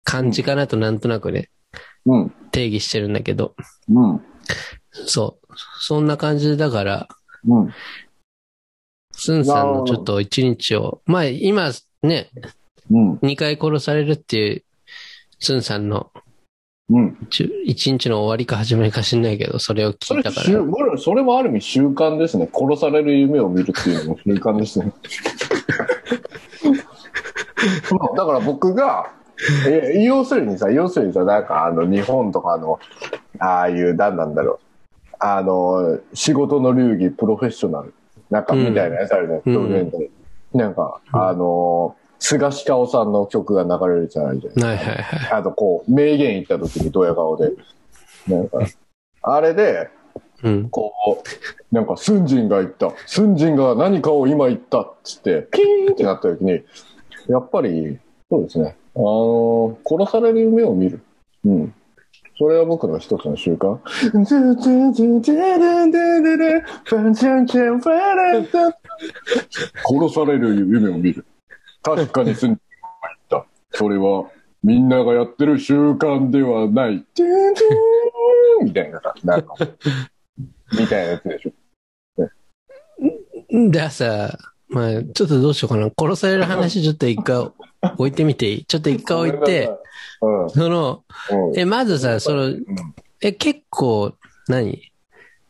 [0.03, 1.49] 感じかなとなんとなくね、
[2.05, 2.33] うん。
[2.51, 3.55] 定義してるんだけど、
[3.89, 4.21] うん。
[4.91, 5.53] そう。
[5.79, 7.07] そんな感じだから、
[7.47, 7.73] うん。
[9.11, 12.29] スンさんのちょっと一日を、まあ今ね、
[12.89, 13.13] うん。
[13.17, 14.63] 2回殺されるっていう、
[15.39, 16.11] スンさんの
[16.89, 17.17] うん。
[17.65, 20.97] 一日の終わりか始まりか知んないけど、それを聞いたか習ら。
[20.97, 22.49] それもある意味習慣ですね。
[22.53, 24.91] 殺される夢を見るっていうのも習慣ですね。
[28.15, 29.11] だから僕が、
[29.67, 32.79] え要するにさ、要するにさ、なんかあの日本とかの、
[33.39, 34.59] ああいう、何なんだろう。
[35.19, 37.93] あの、仕事の流儀、プロフェッショナル。
[38.29, 39.41] なんかみたいなやつあるね。
[39.45, 40.09] うん表現で
[40.53, 44.63] なんか、あの、菅氏香さんの曲が流れるじゃないじゃん。
[44.63, 45.39] はいはいはい。
[45.39, 47.51] あとこう、名言言った時にドヤ顔で。
[48.27, 48.59] なんか、
[49.23, 49.89] あれで、
[50.43, 50.69] うん。
[50.69, 50.93] こ
[51.25, 52.91] う、なんか、スンジンが言った。
[53.07, 56.61] スンジンが何かを今言ったっつって、ピーンってなった時に、
[57.27, 58.75] やっぱり、そうですね。
[58.95, 61.01] あの殺される夢を見る。
[61.45, 61.73] うん。
[62.37, 63.79] それは僕の一つの習慣。
[69.85, 71.25] 殺される夢を見る。
[71.81, 72.59] 確かにスンジンが
[73.29, 73.77] 言った。
[73.77, 74.29] それは、
[74.63, 77.05] みんながやってる習慣ではない。
[78.63, 79.55] みたいなさ、なんか、
[80.79, 81.51] みたいなやつでしょ。
[83.69, 84.37] でさ、
[84.73, 85.89] まあちょっとどうしようかな。
[85.97, 87.49] 殺される話ちょっと一回
[87.97, 88.65] 置いてみていい？
[88.67, 89.69] ちょっと一回置いて、
[90.21, 91.59] うん、その、うん。
[91.59, 92.53] え、まずさ、その、
[93.21, 94.13] え、結構、
[94.47, 94.91] 何？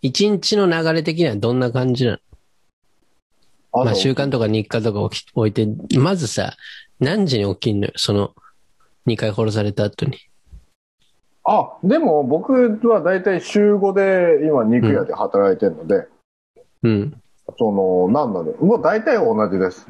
[0.02, 2.20] 一日の流れ的にはどんな感じな
[3.74, 3.86] の？
[3.86, 6.56] まあ習慣とか日課とか置き置いて、まずさ、
[7.00, 7.94] 何時に起きんのよ？
[7.96, 8.36] その、
[9.08, 10.18] 2回殺された後に。
[11.46, 12.54] あ、でも僕
[12.88, 16.08] は大体週5で今肉屋で働いてるので、
[16.84, 17.22] うん。
[17.58, 19.88] その、なんだろう、もう大体同じです。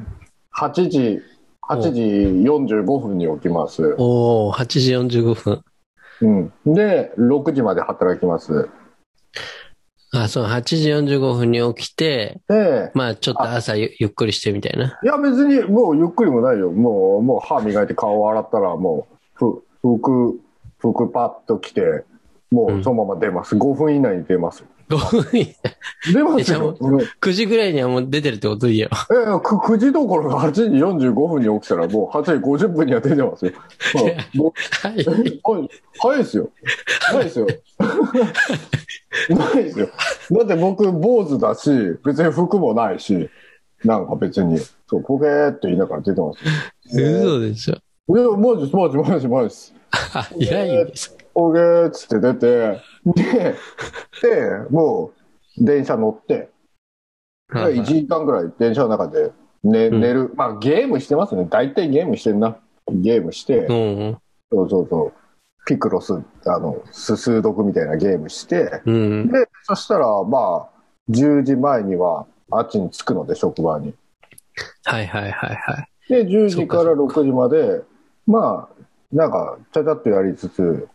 [0.56, 1.22] 8時、
[1.68, 3.94] 8時45分に起きます。
[3.98, 5.62] おー、8時45分。
[6.20, 6.52] うん。
[6.74, 8.68] で、6時まで働きます。
[10.12, 14.98] あ、そう、8時45分に起きて、で、まあちょっと朝ゆゆっくりしてみたいな。
[15.02, 16.70] いや別にもうゆっくりもないよ。
[16.70, 20.40] もう、もう歯磨いて顔洗ったらもう、ふ、服、
[20.78, 22.04] 服パッと着て、
[22.52, 23.56] もうそのまま出ます。
[23.56, 24.64] 5分以内に出ます。
[24.96, 25.54] 5分以
[26.12, 26.76] 出ますよ。
[26.78, 28.88] うん9時ぐらいにはもう出てるってこといいよ。
[29.10, 33.52] ええ、く9時どころか8時45分に起きたらもう8時50分には出てますよ。
[34.82, 35.08] はい。
[35.98, 36.50] 早いですよ。
[37.00, 37.46] 早いですよ。
[39.28, 39.88] ないですよ。
[40.32, 41.70] だって僕坊主だし、
[42.04, 43.28] 別に服もないし、
[43.84, 47.20] なんか別に、そう、ポケーっと言いながら出てますよ。
[47.20, 47.74] 嘘でしょ。
[48.16, 49.74] いや、マジです、マジ、マジ、マジです。
[50.14, 51.16] あ、いないんです。
[51.34, 53.54] オーケーっつって出て、で、
[54.22, 55.12] で、も
[55.58, 56.50] う、電車乗って、
[57.48, 59.30] はい1時間ぐらい電車の中で
[59.62, 60.32] 寝,、うん寝る。
[60.34, 61.46] まあゲームしてますね。
[61.48, 62.58] 大体ゲームしてんな。
[62.88, 64.18] ゲームして、うん。
[64.50, 65.12] そうそうそう。
[65.66, 66.14] ピクロス、
[66.46, 69.28] あの、す数読みたいなゲームして、うん。
[69.28, 70.68] で、そしたら、まあ、
[71.10, 73.94] 10時前には、あっちに着くので、職場に。
[74.84, 75.88] はいはいはいはい。
[76.08, 77.82] で、10そうか時から6時まで、
[78.26, 80.88] まあ、なんか、ちゃちゃっとやりつつ、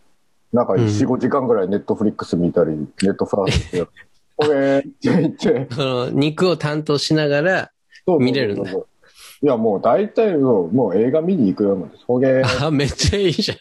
[0.51, 3.85] なんかうん4、5時間ぐらいネットフリックス見たり、ネットフランスで、
[4.35, 7.71] これって言って、 その、肉を担当しながら、そうそう
[8.05, 12.03] そう見れるんだいや、もう大体の、もう映画見に行くようなんです。
[12.05, 12.43] ほげー。
[12.67, 13.57] あ、めっちゃいいじゃん。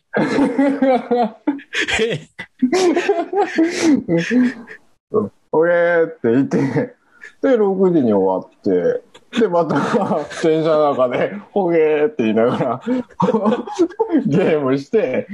[5.53, 6.59] ほげーって言って、
[7.43, 9.75] で、6時に終わって、で、また、
[10.43, 12.81] 電車の中で、ほげーって言いながら、
[14.27, 15.27] ゲームして、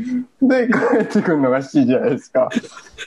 [0.42, 2.48] で、帰ってくるのが7時じゃないですか。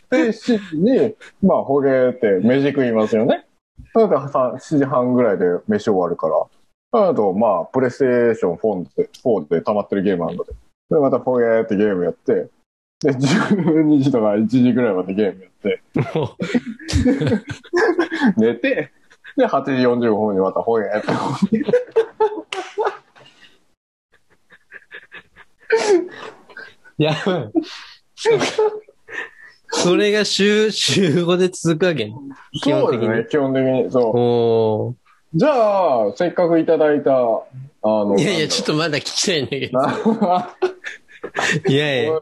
[0.10, 3.46] で、7時に、まあ、ほげーって飯食いますよね。
[3.94, 10.54] それでさ7時半ぐらいで飯終わるから、あと、まあ、プレイステーション4で、4で溜まってるゲームあるので、
[10.90, 12.50] で、またほげーってゲームやって、
[13.00, 15.82] で、12時とか1時ぐらいまでゲームやって、
[16.18, 16.36] も
[18.38, 18.92] 寝て、
[19.38, 21.08] で、8時45分にまたほげーって。
[21.58, 21.66] う、
[27.04, 27.52] やばい。
[29.70, 32.16] それが週、週5で続くわけね。
[32.64, 33.92] 基本的にそうですね、基本的に。
[33.92, 34.96] そ。
[34.96, 35.38] う。
[35.38, 37.46] じゃあ、せっかくいただいた、あ
[37.84, 39.80] の、いやいや、ちょっとまだ聞きたいんだけど。
[39.80, 40.56] な
[41.70, 42.20] いやいや、 え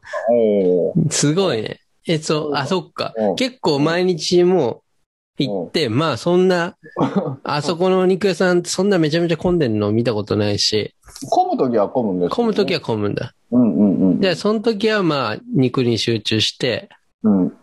[0.97, 1.79] えすごいね。
[2.07, 3.35] え、そう、あ、そっかうん。
[3.35, 4.83] 結構毎日も
[5.37, 6.77] 行って、まあそんな、
[7.43, 10.95] あそこのお肉屋さん、そんなめちゃめちゃ混んでるの見たことないし、
[11.29, 13.33] 混むときは混むんですね混むときは混むんだ。
[13.51, 14.19] うんうんうん。
[14.19, 16.89] で、その時はまあ肉に集中して、
[17.23, 17.53] うん。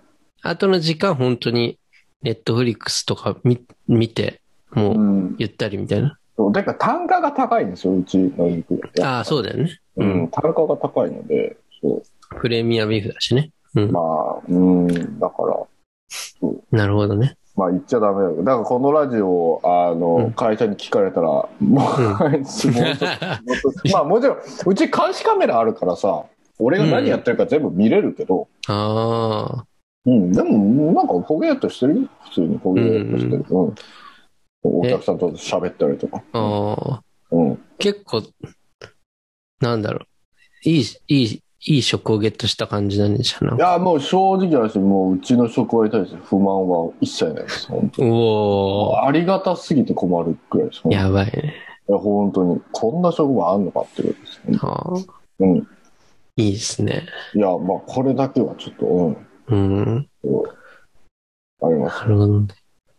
[0.42, 1.78] 後の時間本当に
[2.22, 4.94] ネットフリックスとか見見て、もう。
[4.94, 6.18] うんゆったりみたいな。
[6.36, 6.52] そう。
[6.52, 8.80] だから単価が高いんですよ、うちの肉。
[9.00, 9.78] ああ、そうだよね。
[9.96, 10.04] う。
[10.04, 10.28] うんん。
[10.28, 12.02] 単価が高いので、そ
[12.40, 13.50] プレミアビーフだしね。
[13.74, 13.92] うんう。
[13.92, 14.00] ま。
[14.00, 15.66] あ、うん、だから、
[16.70, 17.36] なるほどね。
[17.62, 22.38] まあ言っちゃダメだけど、だからこのラジオを、あの、うん会社に聞かれたら、もう、もうも
[23.92, 26.24] まあもちろん、うち監視カメラあるからさ、
[26.58, 29.64] 俺が何やってるか全部見れるけど、ああ、
[30.06, 33.44] うん、でも、なんか、ほげーっとしてるよ普通にほげーっとしてる。
[33.48, 33.74] うん。
[34.64, 36.22] お客さんと喋ったりとか。
[36.32, 37.02] ああ。
[37.30, 37.62] うん。
[37.78, 38.22] 結構、
[39.60, 40.68] なんだろう。
[40.68, 47.68] いい、いい、いい職をゲットした感じなんじゃないや、もう正直な話、もううちの職場に対して不満は一切ないです。
[47.68, 50.82] 本当におー、ありがたすぎて困るくらいです。
[50.90, 51.54] やばいね。
[51.88, 52.60] いや、本当に。
[52.72, 54.66] こんな職場あんのかっていうことです。
[54.66, 54.94] ああ、
[55.38, 55.56] うん。
[56.36, 57.06] いいですね。
[57.34, 59.16] いや、まあ、これだけはちょっと、うん。
[59.46, 60.08] うん。
[61.62, 62.00] あります。
[62.00, 62.46] なるほどね。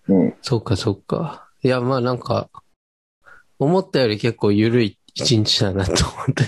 [0.08, 0.34] うん。
[0.42, 1.50] そうか、そうか。
[1.64, 2.50] いや、まあなんか、
[3.60, 6.44] 思ったより結構緩い一日だなと思って。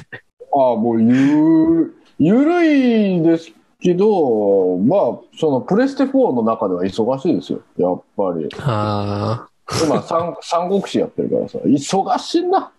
[0.53, 4.99] ああ、もう、ゆ、ゆるいですけど、まあ、
[5.37, 7.61] その、プレステ4の中では忙しいですよ。
[7.77, 8.49] やっぱり。
[8.59, 9.47] あ
[9.83, 12.71] 今、三、 三国志やってるからさ、忙しいな。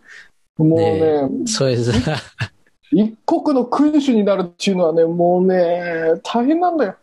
[0.57, 1.93] もうね、あ、それさ、
[2.91, 6.97] 一国の君主になるっていうのはね、もうね、大変なんだよ。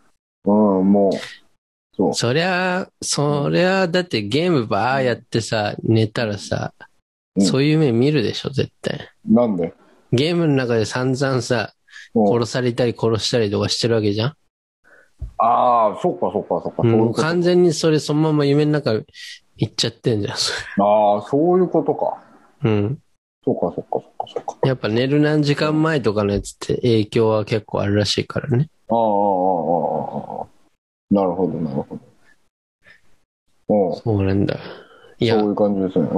[0.45, 1.11] うん、もう。
[1.95, 2.13] そう。
[2.13, 6.93] そりゃ、そりゃ、だってゲームばーやってさ、寝たらさ、うん
[7.39, 9.09] そういう目見るでしょ、絶対。
[9.27, 9.73] なんで？
[10.11, 11.82] ゲームの中で散々さ、うん
[12.15, 14.33] 殺されたり殺したりとかしてるわけじゃん？
[15.37, 16.83] ああ、そっかそっかそっか。
[16.83, 18.93] もう完全にそれそのまま夢の中
[19.57, 22.23] 行っちゃってんじゃん、そああ、そういうことか。
[22.63, 22.71] れ。
[22.71, 22.99] うん。
[23.45, 24.67] そっかそっかそっかそっか。
[24.67, 28.69] やっぱ寝る何時間前とかのやつって影響は結構あるらしいからね。
[28.89, 30.47] ああ、ああ、ああ、ああ。
[31.09, 31.99] なるほど、なるほ
[33.67, 33.89] ど。
[33.91, 34.01] うん。
[34.01, 34.57] そうなんだ。
[35.19, 36.09] いやそうい、う感じですね。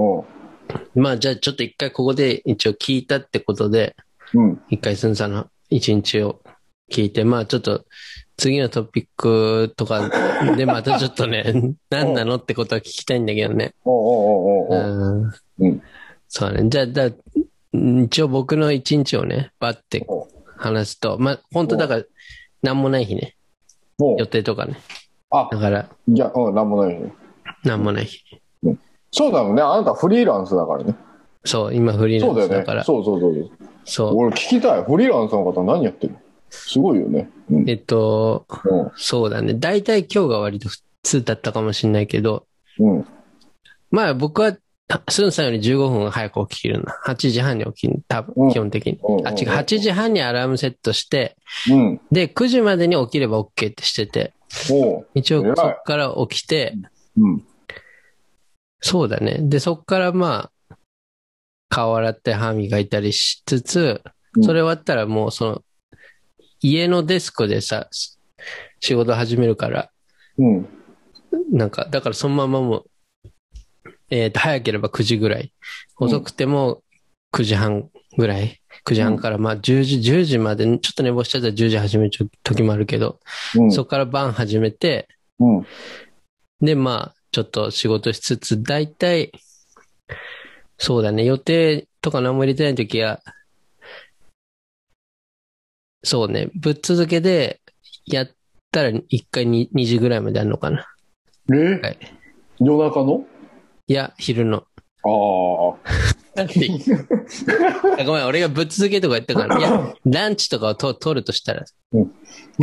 [0.96, 3.96] まあじゃあちょっと一回ここで一応聞いたってことで、
[4.34, 4.50] うん。
[4.50, 4.62] うん。
[4.70, 6.42] 一回スンさんの一日を
[6.92, 7.86] 聞いて、まあちょっと
[8.38, 10.10] 次のトピックとか
[10.56, 11.54] でまたちょっとね、
[11.90, 13.74] 何なのってことは聞きたいんだけどね。
[13.84, 15.34] おうおうおうおうおう。
[15.60, 15.68] うん。
[15.68, 15.82] うん
[16.28, 16.70] そうだね。
[16.70, 17.12] じゃあ、だ
[17.74, 20.06] 一応僕の一日をね、バッて
[20.58, 22.04] 話すと、まあ本当だから
[22.62, 23.36] 何もない日ね。
[24.00, 24.78] 予定とかね。
[25.30, 27.14] あ、だから、いや、うん、なんもないね。
[27.64, 28.20] 何もない日。
[29.12, 29.62] そうだよね。
[29.62, 30.96] あなたフリーランスだからね。
[31.46, 32.84] そう、今フリーランスだから。。
[32.84, 33.50] そうそうそう。
[33.86, 34.16] そう。
[34.18, 34.84] 俺聞きたい。
[34.84, 36.20] フリーランスの方何やってるの？
[36.50, 37.30] すごいよね。
[37.50, 37.70] うん。
[37.70, 39.54] えっと、うんそうだね。
[39.54, 42.46] 大体今日が割と普通だったかもしれないけど、
[42.80, 43.06] うん。
[43.92, 44.58] まあ僕は
[45.10, 46.96] スンさんより15分早く起きるな。
[47.06, 48.04] 8時半に起きる。
[48.08, 49.00] 多うん分、基本的に。
[49.02, 51.36] うんあ、違う、8時半にアラームセットして、
[51.72, 52.02] うん。
[52.12, 54.34] で、9時までに起きれば OK ってしてて。
[55.16, 56.76] 一応そっから起きて、
[57.18, 57.44] うん。
[58.80, 59.40] そうだね。
[59.42, 60.52] で、そっからまあ、
[61.76, 64.02] 顔洗って歯磨いたりしつつ、
[64.38, 65.62] うんそれ終わったらもうその、
[66.60, 67.88] 家のデスクでさ、
[68.82, 69.90] 仕事始めるから、
[70.38, 70.68] うん。
[71.54, 72.86] なんか、だからそのままもう、
[74.10, 75.54] えっ、と、早ければ9時ぐらい。
[76.02, 76.84] うん遅くても
[77.34, 78.60] 9時半ぐらい。
[78.86, 83.22] 9時半からまあ10時、10時まで、ちょっと寝坊しちゃったら10時始めちゃう時もあるけど、
[83.56, 83.72] うん。
[83.72, 85.08] そこから晩始めて、
[85.40, 85.66] うん。
[86.60, 89.32] で、まあ、ちょっと仕事しつつ、だいたい、
[90.78, 93.22] そうだね、予定とか何も入れてない時は、
[96.04, 97.62] そうね、ぶっ続けで
[98.06, 98.30] やっ
[98.72, 100.86] たら1回 2, 2時ぐらいまであるのかな。
[101.52, 101.80] え？
[101.82, 101.98] はい
[102.60, 103.26] 夜中の？
[103.88, 104.58] いや、昼の。
[104.58, 104.64] あ
[105.04, 105.78] あ。
[106.36, 106.70] なんて
[108.00, 111.64] あごめん、俺がぶっ続けとか言ったから、いや、ランチとかをと取るとしたら
[111.94, 112.12] うん、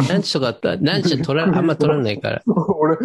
[0.08, 2.42] ランチとかあったら、ランチ取ら、あんま取らないから。
[2.78, 2.98] 俺、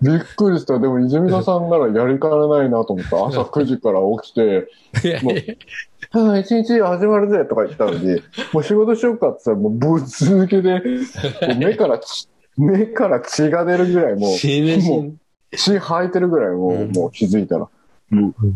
[0.00, 0.78] びっくりした。
[0.78, 3.26] でも、泉田さんならやりかねないなと思った。
[3.26, 4.68] 朝9時から起きて、
[5.04, 8.22] いやいやはい、一日始まるぜとか言ったのに、
[8.54, 15.16] もう仕事しようかって言ったら、もうぶっ続けで、もう目から血、目から血が出るぐらい、もう、死ぬ死ぬ。
[15.54, 17.68] 血吐いてるぐらい、もう、うんもう気づいたら。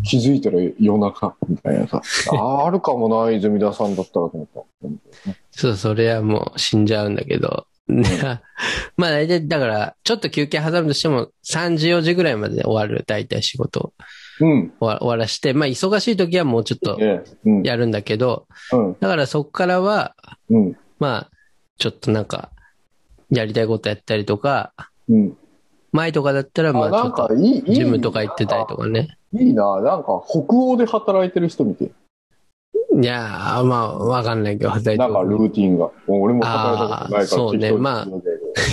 [0.02, 2.00] 気づいたら夜中みたいなさ。
[2.32, 5.32] あーあるかもな、泉田さんだったらと思った。
[5.50, 7.66] そう、それはもう死んじゃうんだけど。
[8.96, 13.92] まあ大体、だから、ちょっと休憩挟むとしても、3時、4時ぐらいまで終わる、大体仕事を
[14.40, 14.72] うん。
[14.80, 16.98] 終わらして、まあ忙しい時はもうちょっと。
[17.62, 18.96] やるんだけど、うん。
[19.00, 20.14] だからそこからは、
[20.48, 20.76] うん。
[20.98, 21.30] まあ、
[21.78, 22.50] ちょっとなんか、
[23.30, 24.72] やりたいことやったりとか、
[25.08, 25.36] うん。
[25.92, 27.74] 前とかだったら、まあ、なんかいい。
[27.74, 29.16] ジムとか行ってたりとかね。
[29.34, 29.80] いいな。
[29.80, 31.90] なんか、北欧で働いてる人見て。
[32.94, 35.90] いやー、まあ、わかんないけど、働いてなんかルーティンが。
[36.06, 38.06] 俺も働いたことないからそうねまあ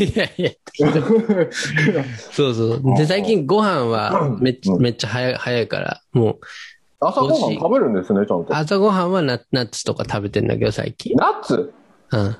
[0.03, 0.51] いやいや、
[2.31, 2.97] そうそう。
[2.97, 6.39] で、最近ご飯はめっちゃ、うんめっちゃ早い早いから、もう、
[6.99, 8.55] 朝ごはん食べるんですね、ちゃんと。
[8.55, 11.15] 朝ごはんはナナッツとか食べてんだけど、最近。
[11.15, 11.73] ナッツ
[12.11, 12.37] うん。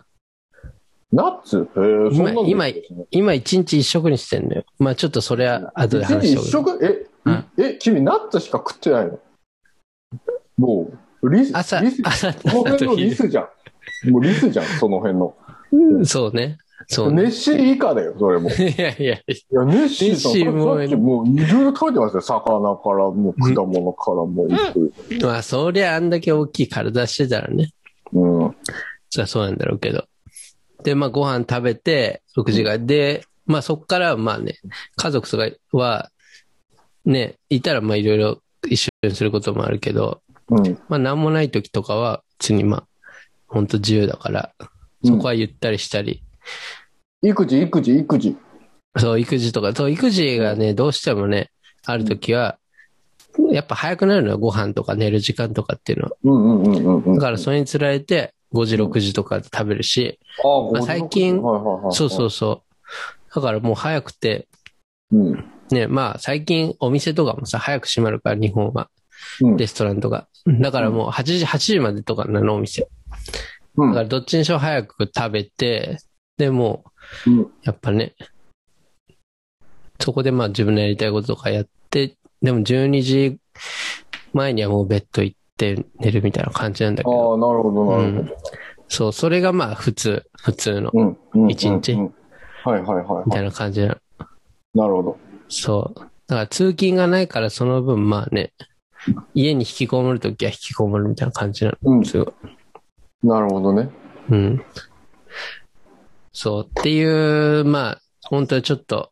[1.11, 1.57] ナッツ？
[1.57, 2.65] へえ、そんなの今
[3.11, 4.63] 今一日一食にしてんのよ。
[4.77, 6.45] まあちょっとそれは後で話しよう。
[6.45, 6.79] 食？
[6.83, 9.19] え、うんえ、君ナッツしか食ってないの？
[10.57, 10.91] も
[11.21, 13.47] う、リス、朝リス、、朝、その辺のリ昼スじゃ
[14.05, 14.11] ん。
[14.11, 15.35] もうリスじゃん、その辺の。
[16.05, 16.57] そうね。
[16.87, 17.23] そうね。
[17.23, 18.49] ネッシー以下だよ、それも。
[18.49, 19.19] い いやいや、
[19.51, 22.21] や、ネッシーさん、もさっきもういろいろ食べてますよ。
[22.21, 24.49] 魚から、もう果物から、もう
[25.21, 27.71] まあそりゃあんだけ大きい体してたらね。
[28.13, 28.55] うん。
[29.09, 30.05] そりゃそうなんだろうけど。
[30.83, 34.55] で、まあご飯食べて、6時間で、まあそっからまあね、
[34.95, 36.09] 家族とかは、
[37.05, 40.79] ね、いたらまあいろいろ一緒にすることもあるけど、うん。
[40.87, 42.87] まあなんもない時とかは、普通にまあ、
[43.47, 44.53] ほんと自由だから、
[45.03, 46.23] そこはゆったりしたり、
[47.21, 48.37] 育児、育児、育児。
[48.97, 51.51] そう、育児とか、そう、育児がね、どうしてもね、
[51.85, 52.57] ある時は、
[53.51, 56.11] やっぱ早くなるのよ、ご飯とか寝る時間とかっていうのは。
[56.23, 57.15] うんうんうんうんうん。
[57.15, 61.41] だからそれにつられて、5時、6時とかで食べるし、あまあ最近
[61.91, 62.63] そうそうそ
[63.31, 63.35] う。
[63.35, 64.47] だからもう早くて、
[65.11, 65.45] うん。
[65.71, 68.89] ね、まあ最近お店とかもさ、早く閉まるから、日本は。
[69.41, 69.57] うん。
[69.57, 70.27] レストランとか。
[70.61, 72.83] だからもう8時、8時までとかなの、お店。
[72.83, 72.89] うん
[73.89, 75.99] だからどっちにしろ早く食べて、
[76.37, 76.83] でも
[77.25, 78.13] うん、やっぱね、
[79.99, 83.39] そこでまあ自分のやりたいこととかやって、でも12時
[84.33, 88.37] 前にはもうベッド行って寝るみたいな感じなんだけああ、ど、なるほど、なるほど。
[88.87, 91.17] そう、それがまあ普通、普通の、うん。
[91.33, 91.51] うん。
[91.51, 92.13] 一日うん
[92.63, 93.23] はいはいはいはい。
[93.25, 93.95] みたいな感じなの。
[94.73, 95.17] なるほど。
[95.49, 95.99] そう。
[95.99, 96.09] だか
[96.41, 98.53] ら通勤がないからその分まあね、
[99.33, 101.77] 家に引きこもるときは引きこもるみたいな感じなの。
[101.97, 102.05] うん。
[102.05, 102.33] すごい。
[103.23, 103.89] なるほどね。
[104.29, 104.61] うん。
[106.31, 106.67] そう。
[106.67, 109.11] っていう、まあ、本当はちょっと、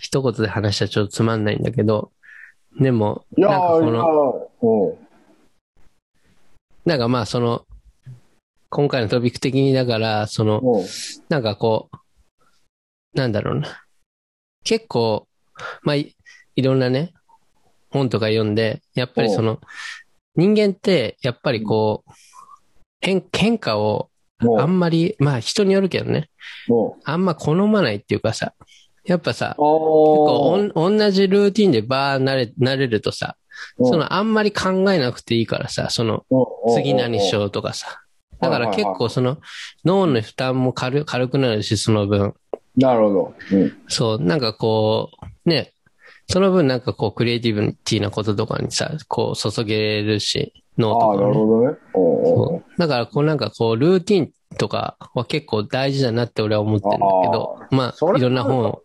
[0.00, 2.12] 一言で話したらちょっとつまんないんだけど、
[2.80, 5.09] でも、なんかこの。
[6.90, 7.66] なんかまあその、
[8.68, 10.86] 今回のトピック的にだから、その、うん。
[11.28, 13.84] なんかこう、なんだろうな。
[14.64, 15.28] 結構、
[15.82, 16.16] まあい、
[16.56, 17.12] いろんなね、
[17.90, 19.60] 本とか読んで、やっぱりその、
[20.34, 22.12] 人間って、やっぱりこう、
[23.00, 24.10] 変、変化を
[24.58, 26.28] あんまり、まあ人によるけどね。
[27.04, 28.52] あんま好まないっていうかさ、
[29.04, 33.39] やっぱさ、あ結構ーおん同じルーティンでバー慣れ、慣れるとさ、うん
[33.78, 38.02] そのあんまり考えなくていいからさ、そのうん次何しようとかさ。
[38.40, 39.38] だから結構その
[39.84, 42.34] 脳の負担も軽軽くなるし、その分。
[42.76, 43.34] なるほど。
[43.52, 43.72] うん。
[43.88, 45.10] そう、なんかこ
[45.44, 45.72] う、ね、
[46.28, 51.34] その分なんかこうクリエイティブティなこととかにさ、こう注げれるし、脳ああ、なる。
[51.34, 51.76] ほどね。
[51.92, 58.82] そうだからこうなんかこうルーティンとかは結構大事だなって俺は思ってるんだけど、まそれあいろんな本を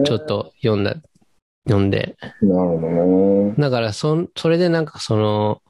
[0.00, 0.96] ねちょっと読んだ、
[1.66, 3.54] 読んで、なるほどね。
[3.58, 5.62] だからそん、それでなんかその、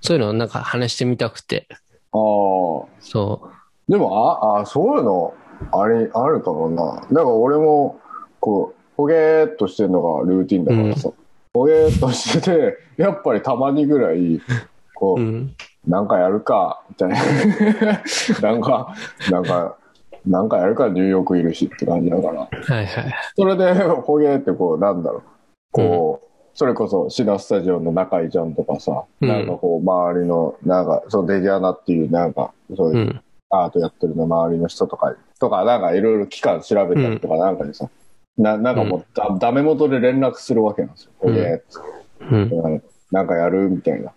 [0.00, 2.86] そういうのをなんか話してみたくて、ああ。
[3.00, 3.50] そ
[3.88, 5.34] でも、あ、あ、そういうの、
[5.72, 6.96] あれ、あるかもな。
[6.96, 8.00] だから俺も、
[8.40, 11.10] こう、ほげーっとしてるのがルーティンだからさ。
[11.54, 14.40] ほげーっとしてて、 やっぱりたまにぐらい、
[14.94, 15.54] こう、う、うん、
[15.86, 17.16] なんかやるか、みたいな。
[18.42, 18.94] なんか、
[19.30, 19.76] なんか、
[20.26, 22.40] なんかやるかニューヨークいるしって感じだから。
[22.40, 22.48] は
[22.82, 23.14] いはい。
[23.36, 25.22] それで、ほげーってこう、なんだろう。
[25.72, 33.20] こう、それこそ、シナスタジオの中井ちゃんとかさ、うんなんかこう、周りの、なんか、そのデジアナっていう、なんか、そういうう、ん、
[33.50, 37.88] アートやってるの周りの人とか、とか、なんかいろいろ期間調べたりとかなんかにさ、
[38.38, 41.10] ななんかもうだ、ダメ元で連絡するわけなんですよ。
[41.22, 44.12] うんほげーって、なんかなんかやるみたいな。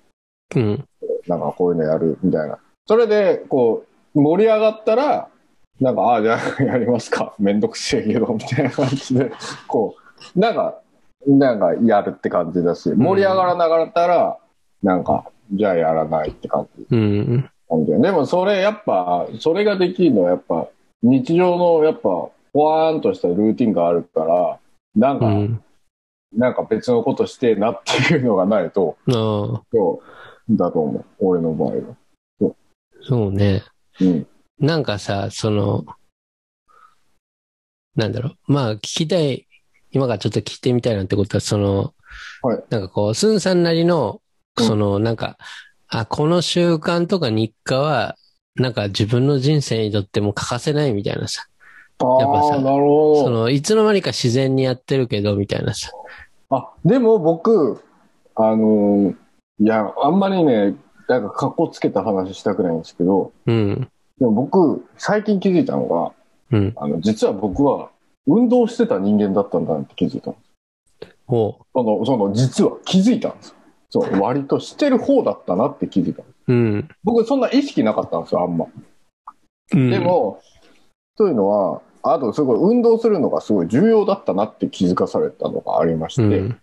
[0.56, 0.86] うん、
[1.28, 2.58] なんかこういうのやるみたいな。
[2.88, 3.86] それで、こ
[4.16, 5.29] う、盛り上がったら、
[5.80, 7.34] なんか、ああ、じゃあ やりますか。
[7.40, 9.32] めんどくせえけど、みたいな感じで、
[9.68, 9.96] こ
[10.36, 10.80] う、なんか、
[11.26, 14.38] なんかやるって感じだし、盛り上がらなかったら、
[14.84, 16.86] なんか、じゃあやらないって感じ。
[16.90, 17.50] うん、
[18.02, 20.68] でもそれやっぱ、それができるのはやっぱ、
[21.02, 22.10] 日常のやっぱ、
[22.52, 24.60] ぽわーんとしたルーティンがあるから、
[24.96, 25.62] なんか、うん、
[26.36, 29.64] なんか別のことしてえなっていうのがないと、そ
[30.50, 31.06] う、だと思う。
[31.20, 32.54] 俺の場合は。
[33.02, 33.64] そうね。
[34.02, 34.28] うん。
[34.60, 35.86] なんかさ、その、
[37.96, 38.54] なんだろう。
[38.54, 39.48] まあ、聞きたい、
[39.92, 41.94] 今からちょっと聞いてみたいなってことは、その、
[42.42, 44.22] はいなんかこう、スンさんなりの、
[44.58, 45.38] うんその、なんか、
[45.88, 48.16] あ、この習慣とか日課は、
[48.56, 51.46] なんか自分の人生にとっても欠かせないみたいなさ。
[52.00, 53.24] あやっぱさあ、なるほど。
[53.24, 55.92] その、いつの間にか自然にやってるけど、みたいなさ。
[56.50, 57.82] あ、でも僕、
[58.36, 59.16] あのー
[59.62, 60.76] いや、あんまりね、
[61.10, 63.90] なんか格好つけた話したくないんですけど、うん。
[64.20, 66.74] でも僕、最近気づいたのが、うん。
[66.76, 67.90] あの、実は僕は、
[68.28, 70.38] 運動してた人間だったんだなって気づいたの。
[71.26, 73.56] ほその、その、実は気づいたんですよ。
[73.92, 76.28] そう、割としてる方だったなって気づいたの。
[76.48, 76.54] う。
[76.54, 76.90] うん。
[77.04, 78.66] 僕、そんな意識なかったんですよ、あんま。
[79.74, 80.42] うんで、も、
[81.18, 86.62] そういうのは、あと、すごい、運動するのがすごい重要だったなって気づかされたのがありまして、うん。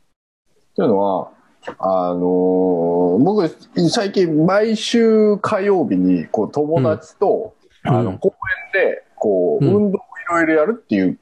[0.74, 1.30] というのは、
[1.78, 3.48] あのー僕、
[3.90, 7.54] 最近、毎週火曜日に、こう、友達と、
[7.84, 7.96] うん。
[7.96, 8.34] あの、公
[8.74, 9.74] 園で、こう、うん。
[9.74, 11.18] 運動をいろいろやるっていう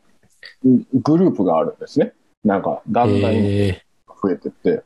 [0.65, 2.13] うんグループがあるんですね。
[2.45, 3.83] なんか、だんだんえ
[4.23, 4.83] 増えてって。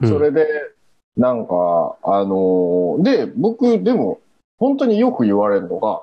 [0.00, 0.46] ーそれで、
[1.16, 4.20] なんか、あのーで、僕、でも、
[4.58, 6.02] 本当によく言われるのが、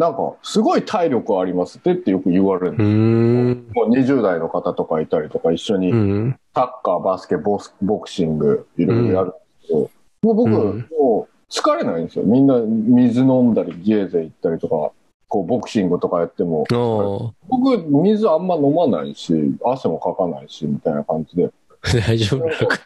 [0.00, 3.74] なんか、すごい体力ありますってってよく言われるんです。
[3.74, 6.40] もう20代の方とかいたりとか、一緒にうん。
[6.54, 9.78] サッカー、バスケ、ボスボクシング、いろいろやるんですけど、
[10.22, 12.24] もう僕、うんもう疲れないんですよ。
[12.24, 14.92] みんな水飲んだり、ゲーゼ行ったりとか、
[15.28, 22.78] こう、ボクシングとかやっても、お僕、水あんま飲まないし、汗もかかないし、みたいな感じで、ー大丈夫なのか。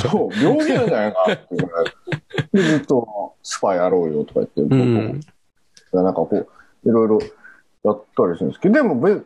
[0.00, 1.84] そう、病気なんじゃないかなっていうぐらい
[2.52, 5.20] でずっとスパやろうよとか言って、うん。
[6.02, 7.18] なんかこう、いろいろ
[7.84, 9.20] やったりするんですけど、でもべ、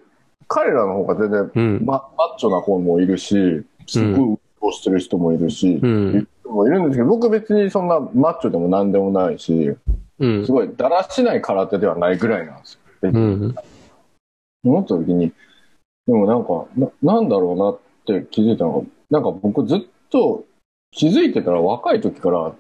[0.49, 1.87] 彼らの方が全然うん。
[1.87, 6.29] ママッチョな子もいるし、すごい運動してる人もいるし、うん。
[6.43, 9.77] 人もいるんですけど、僕別にそんなマッチョでも何でもないし、
[10.19, 10.53] うんす。
[10.53, 13.55] ごいだらしない空手ではないぐらいなんですよ。
[14.63, 15.33] 思った時に、
[16.07, 16.67] でもなんか、
[17.03, 20.45] ななんだろうなって気づいたのが、なんか僕ずっと
[20.91, 22.53] 気づいてたら若い時から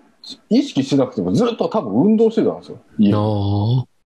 [0.48, 2.78] 意識しなくてもずっと多分運動してたんですよ。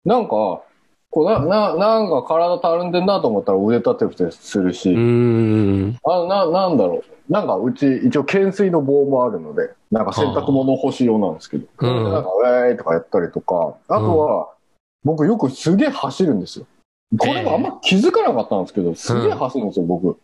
[0.04, 0.62] なんか、
[1.10, 5.98] こうな、な、なんか体たるんでんなと思ったら腕立て伏せするし、ーうん。
[6.02, 7.32] あな、なんだろう。
[7.32, 14.48] なんかうち一応懸垂の棒もあるので、なんか洗濯物干し用なんですけど、うんなんかウェーイとかやったりとか、あとは、
[15.04, 16.66] 僕よくすげえ走るんですよ。
[17.16, 20.18] これもあんま気づかなかったんですけど、すげえ走るんですよ、僕。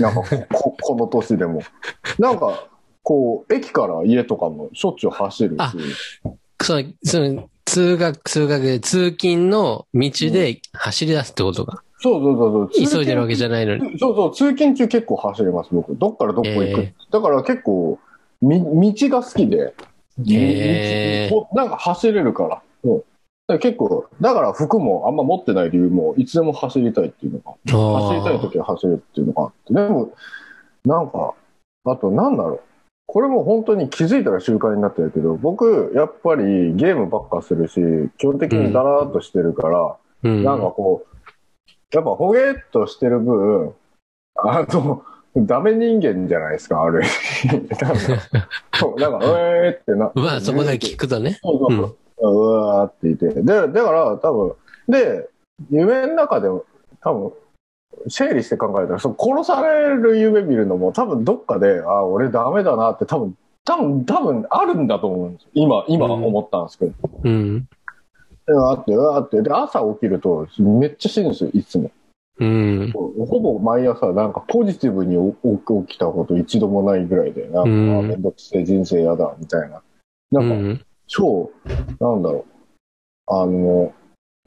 [0.00, 1.60] なんか こ、この年でも。
[2.18, 2.68] なんか、
[3.02, 5.78] こう、駅から家とかもしょっちゅう走るあし、
[6.62, 11.82] そう、その、通学、通学で、通勤の道で走り出すってことか。
[12.00, 12.86] そうそうそうそう。
[12.86, 13.98] 急いでるわけじゃないのに。
[13.98, 15.96] そうそう、通勤中結構走ります、僕。
[15.96, 16.80] どっからどこ行く。
[16.80, 17.98] えだから結構、
[18.42, 19.72] み、道が好きで、
[20.28, 22.62] へー道なんか走れるから。
[22.84, 23.04] うんだか
[23.54, 30.12] ら結構、だから服もあんま持ってない理由も、いつでも走りたいっていうのが、走りたい時は走るっていうのがあって、でも、
[30.84, 31.34] なんか、
[31.84, 32.60] あとなんだろう。
[33.12, 37.74] これも本当に気づいたら習慣になってるけど、僕、やっぱりゲームばっかするし、
[38.16, 40.42] 基本的にダラーっとしてるから、うん。
[40.42, 43.74] なんかこう、やっぱほげっとしてる分、
[44.36, 45.04] あの、
[45.36, 47.68] ダメ人間じゃないですか、ある意味。
[47.84, 47.96] なんか、
[48.78, 50.10] そうなんか、えーってな。
[50.14, 51.38] まあ、そこだけ聞くとね。
[51.42, 52.34] そうそうそう。
[52.34, 53.42] うわーって言って。
[53.42, 54.54] で、だから多分、
[54.88, 55.28] で、
[55.70, 56.64] 夢の中でも
[57.02, 57.32] 多分、
[58.08, 65.48] 整理して考えたら、その殺される夢見るのも多分どっかで、あ、俺ダメだなって多分、多分、多分あるんだと思うんですよ。
[65.54, 66.94] 今、今思ったんですけど。
[67.22, 67.60] うん。
[67.60, 67.68] で、
[68.54, 69.40] あって、うわーって。
[69.42, 71.90] で、朝起きるとめっちゃ死ぬんですよ、いつも。
[72.38, 72.92] うん。
[72.92, 75.16] ほぼ毎朝なんかポジティブに
[75.86, 79.82] 起きたこと一度もないぐらいで、なんか、うんあめんどくせえ人生やだ、みたいな。
[80.32, 80.84] なんか、うん。
[81.06, 81.50] 超、
[82.00, 82.52] なんだろう。
[83.26, 83.92] あの、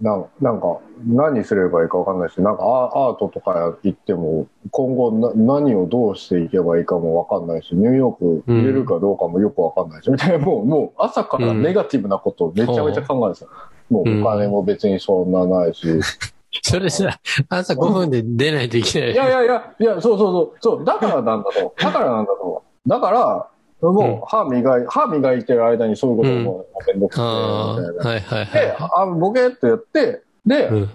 [0.01, 13.45] なんなんか、何すればいいかわかんないし、なんかアアートとか行っても、今後な何をどうしていけばいいかもわかんないし、ニューヨーク入れるかどうかもよくわかんないし、みたいな、もう、もう朝からネガティブなことをめちゃめちゃ考えてた。
[13.89, 15.87] もうお金も別にそんなないし。
[16.61, 17.17] それさ、
[17.49, 19.11] 朝5分で出ないといけない。
[19.11, 21.73] いやいやいや、いや、そうそうそう、そう、だからなんだと。
[21.77, 22.63] だからなんだと。
[22.85, 23.47] だから、
[23.93, 30.67] もう歯磨い、歯磨いてる間にそういうこともめんどくさいあみたいで、はあ、ボケってやって、で、い。
[30.67, 30.89] うん。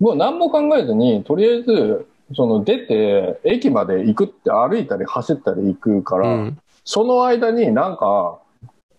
[0.00, 6.58] もう何も考えずに、とりあえず、その出て、駅まで行くって歩いたり走ったり行くから、うん。
[6.84, 8.38] その間になんか、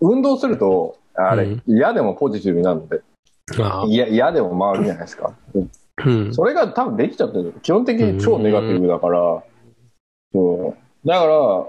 [0.02, 3.02] 運動すると、あれ、うん嫌でもポジティブになるので、
[3.88, 5.34] 嫌でも回るじゃないですか。
[6.06, 6.34] うん。
[6.34, 7.54] それが多分できちゃってる。
[7.62, 9.44] 基本的に超ネガティブだから、
[10.32, 11.08] そう。
[11.08, 11.68] だから、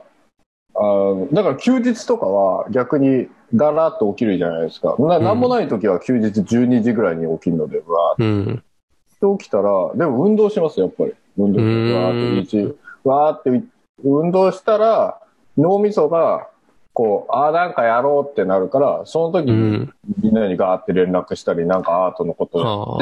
[0.74, 4.96] あーだから休日とかは逆にだらっと起きるじゃないですか。
[4.98, 8.26] なうんなんもない時は休日12時ぐらいに起きるので、うわうん。
[8.26, 11.14] ーって起きたら、でも運動します、やっぱり。
[11.36, 13.62] 運動うんわーって一、わーって
[14.04, 15.20] 運動したら、
[15.58, 16.48] 脳みそが、
[16.92, 19.94] こう、ああ、なんかやろうってなるから、その時うにん。
[20.22, 22.98] みんなにガーって連絡したり、なんかアートのことをああ。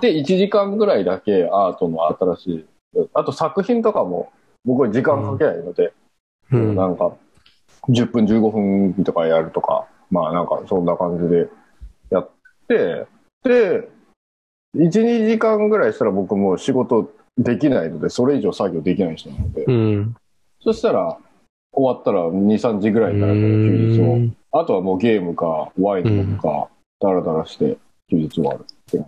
[0.00, 2.06] で、で、1時間ぐらいだけアートの
[2.36, 2.50] 新し
[2.96, 4.32] い、あと作品とかも、
[4.64, 5.92] 僕は時間かけないので、
[6.52, 6.76] うん。
[6.76, 7.16] なんか、
[7.88, 11.48] 10分15分とかやるとか、まあなんかそんな感じで
[12.10, 12.30] やっ
[12.68, 13.06] て、
[13.42, 13.88] で、
[14.76, 20.14] 1、2時間ぐらいしたら僕もう仕事できないので、それ以上作業できない人なので、うん。
[20.60, 21.18] そしたら、
[21.72, 24.04] 終わったら2、3時ぐらいになるから休日を。
[24.14, 26.68] うんあとはもうゲームか、ワインか、
[27.00, 27.78] ダラダラして
[28.10, 29.06] 休日終わるって感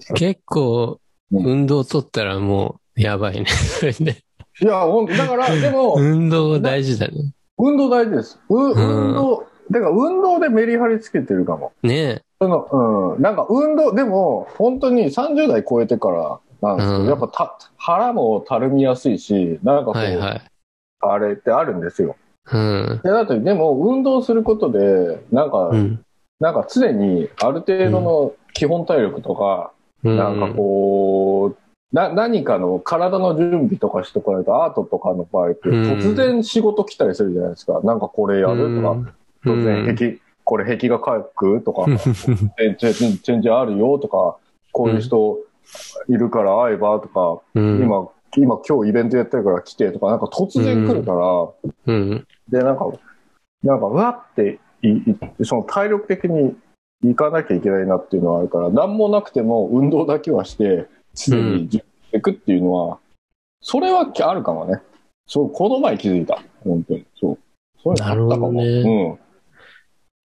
[0.00, 0.14] じ。
[0.14, 0.98] 結構、
[1.30, 3.44] うん運動取ったらもう、やばいね。
[3.44, 4.24] それで。
[4.60, 7.32] いや、ほんだから、 でも、運動大事だね。
[7.58, 8.40] 運動大事です。
[8.48, 11.72] う、ん運動、だから運動でメリハリつけてるかも。
[11.82, 13.22] ねその、うん。
[13.22, 20.42] なんか運動、でも、本当に30代超えてからなんですけど、うんやっぱた腹もたるみやすいし、なんかこう、はいはい。
[21.00, 22.16] あれってあるんですよ。
[22.52, 23.00] うん。
[23.02, 26.04] で、だって、でも、運動することで、なんか、うん。
[26.40, 29.72] なんか常にある程度の基本体力とか、
[30.04, 35.82] うんなんかこう、な、何かの体の準備とかしとかないと、アートとかの場合って、うん。
[35.92, 37.80] 突然仕事来たりするじゃないですか。
[37.82, 39.14] なんかこれやるとか、
[39.44, 41.86] 突然壁、これ壁画描くとか、
[42.58, 44.36] 全然全然あるよとか、
[44.72, 45.38] こういう人
[46.08, 51.48] いるから会えばとか、うん、今、今今日イベントやってるから来てとか、なんか突然来るから、
[51.86, 52.26] うん。
[52.48, 52.86] で、なんか、
[53.62, 54.58] なんか、うわって
[55.42, 56.56] その体力的に
[57.02, 60.86] 行かなきゃいけないなっていうのはあるから、なんもなくても運動だけはして、
[61.18, 62.98] 常に準備していくっていうのは、
[63.60, 64.80] それはあるかもね。
[65.26, 66.42] そう、この前気づいた。
[66.64, 67.04] 本当に。
[67.20, 67.38] そう。
[67.82, 68.52] そういうのあったかも。
[68.52, 69.18] なるほどうん。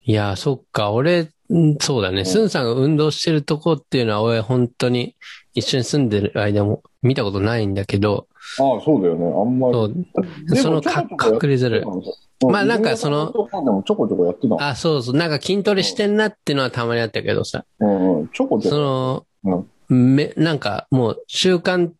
[0.05, 0.91] いや、そっか。
[0.91, 2.21] 俺、うんそうだね。
[2.21, 5.15] んスンさんが運動してるとこっていうのは、俺本当に
[5.53, 8.27] 一緒に住んでる間も見たことないんだけど、
[8.59, 9.25] ああ、そうだよね。
[9.25, 10.57] あんまり。
[10.57, 14.67] そのちょこちょこやって隠れづらいたんですよまあなんかその自分のとこでもちょこちょこやってた。
[14.69, 15.15] あ、そうそう。
[15.15, 18.27] なんか筋トレしてんなっていうのはたまにあったけどさ、うんうん。
[18.29, 19.49] ちょこちょそこ。
[19.49, 21.91] の、め、なんかもう習慣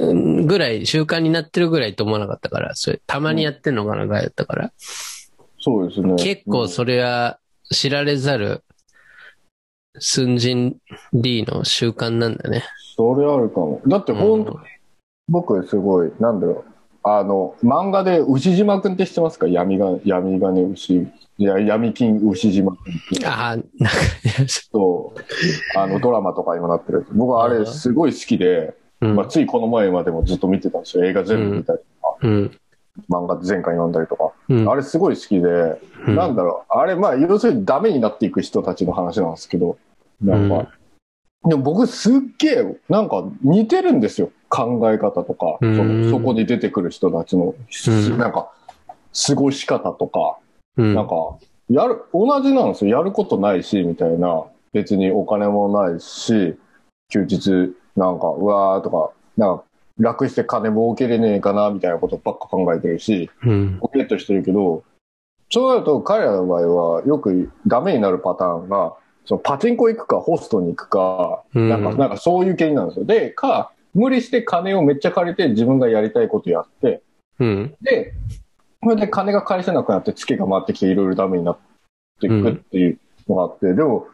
[0.00, 4.72] うんぐらい、習慣になってるぐらいと思わなかったから、それ、たまにやってんのかなぐらいだったから、
[5.58, 6.14] そうですね。
[6.16, 7.38] 結構それは
[7.70, 8.64] 知られざる
[9.98, 10.76] 寸人
[11.12, 12.64] D の習慣なんだね。
[12.96, 13.80] それあるかも。
[13.86, 14.58] だって本当に、
[15.28, 16.69] 僕すごい、なんだろう。
[17.02, 19.48] あの、漫画で牛島くんって知ってますか？
[19.48, 23.26] 闇が、闇金牛、いや闇金牛島くんって。
[23.26, 23.68] ああ、なんか、
[24.46, 27.06] そう、あの、ドラマとかにもなってる。
[27.12, 31.04] 僕はあれすごい好きで、うんまあ、ついこの前までもずっと見てたんですよ。
[31.06, 32.58] 映画全部見たりとか、うん。
[33.08, 34.32] 漫画前回読んだりとか。
[34.50, 34.70] うん。
[34.70, 36.78] あれすごい好きで、うんなんだろう。
[36.78, 39.78] あれ、まあ、要するにダメになっていく人たちの話なんですけど、
[40.20, 40.70] なんか、
[41.48, 44.30] でも僕すっげえ、なんか似てるんですよ。
[44.50, 48.50] 考え方とか、そうんのそこに出てくる人たちの、うんなんか、
[49.26, 50.38] 過ごし方とか、
[50.76, 50.94] うん。
[50.94, 51.38] なんか、
[51.70, 52.98] やる、同じなんですよ。
[52.98, 54.44] やることないし、みたいな。
[54.72, 56.56] 別にお金もないし、
[57.10, 59.64] 休日、なんか、うわーとか、なんか、
[59.98, 63.78] 楽して金儲けれねえかな、みたいなことばっか考えてるし、うん。
[63.80, 64.82] ポケットしてるけど、
[65.52, 68.94] そうなると彼らの場合はよくダメになるパターンが、
[69.26, 73.04] そのパチンコ行くかホストに行くか、うんなんか、なんかそういう系になるんですよ。
[73.04, 77.02] で、か、無理して金をめっちゃ借りて自分がやりたいことやって、
[77.38, 77.74] うん。
[77.82, 78.12] で、
[78.82, 81.58] それで金が返せなくなってツケが回ってきていろいろダメになっ
[82.20, 84.06] ていくっていうのがあって、でも、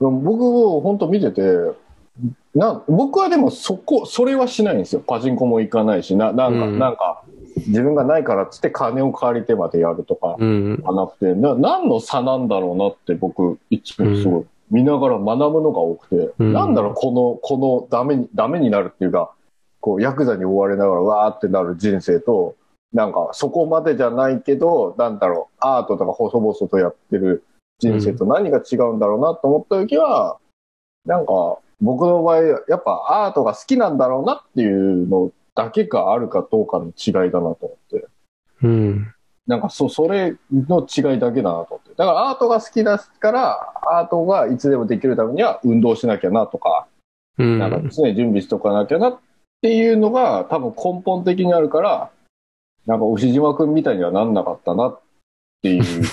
[0.00, 1.42] 僕を本当見てて、
[2.54, 5.02] な僕はでもそこ、それはしないんですよ。
[5.06, 7.22] パチンコも行かないし、ななんか、うんなんか、
[7.56, 10.82] 自分がないからっつって金を借りてまでやるとかうん。
[10.84, 19.32] はなくて、な何の差なんだろうなって僕、いつもすごい見ながら学ぶのが多くて、うんなんだろう、この、このダメに、ダメになるっていうか、
[19.80, 22.56] こう、ヤクザに追われながらわーってなる人生と、
[22.92, 27.44] なんか、そこまでじゃないけど、なんだろう、アートとか細々とやってる
[27.78, 30.38] 人生と何が違うんだろうなと思った時は、
[31.04, 38.06] なんか、僕の場合、やっぱアートが好きなんだろうなっていうのだけがあるかどうかの違いだなと思って。
[38.62, 39.14] うん。
[39.46, 41.90] なんかそ、それの違いだけだなと思って。
[41.96, 46.86] だからアートが好きだから、アートがいつでもできるためには運動しなきゃなとか、
[47.38, 47.58] うん。
[47.58, 49.18] なんか常に準備しとかなきゃなっ
[49.60, 52.10] ていうのが多分根本的にあるから、
[52.86, 55.00] なんか牛島くんみたいにはなんなかったなっ
[55.62, 56.04] ていう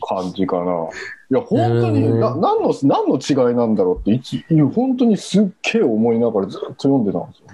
[0.00, 0.88] 感じかな。
[1.30, 7.46] いや、本当に、うんな何の、何の違いなんだろうっていつ、いや本当にすっげえ思いながらずっと読んでたんですよ。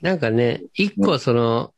[0.00, 1.72] なんかね、一個その、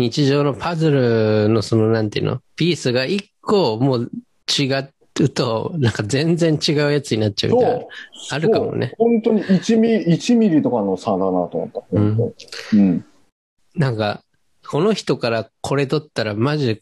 [0.00, 4.10] 日常のパズルのその、なんていうの、ピースが一個もう
[4.58, 7.86] 違うと、なんか全然違うやつになっちゃうみたいな。
[8.30, 8.94] あるかもね。
[8.96, 11.82] 本当に1ミリ、1ミリとかの差だなと思った。
[11.92, 12.34] うん
[12.72, 13.04] うん。
[13.74, 14.22] なんか、
[14.66, 16.80] この人からこれ取ったらマジで、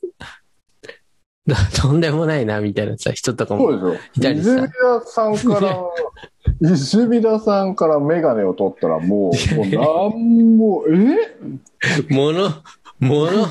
[1.75, 3.71] とんでもないな、みたいなさ、人とかも。
[3.71, 4.11] そうですよ。
[4.17, 5.79] いたりさ泉田さんから、
[6.77, 12.13] 泉田さんからメガネを取ったらもう、もうなんも、え？
[12.13, 12.51] もの、
[13.01, 13.47] もの、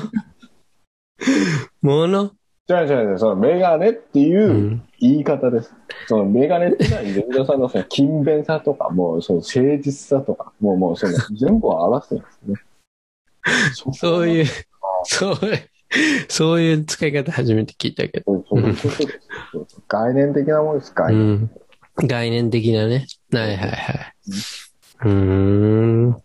[1.80, 2.32] もの、
[2.66, 5.72] じゃあじゃあじゃあそのメガネってういうん言い方です。
[6.06, 13.94] そのメガネってのは泉田さんのその勤勉さとか、もうその誠実さとか、もうもうその全部を表してるんですね。
[13.94, 14.44] そういう、
[15.04, 15.36] そう、
[16.28, 18.44] そういう使い方初めて聞いたけど。
[19.88, 21.34] 概念的なものです、概う念。
[21.36, 21.50] ん。
[22.06, 23.06] 概念的なね。
[23.32, 24.14] はいはいはい。
[25.04, 25.10] うー
[26.10, 26.22] ん。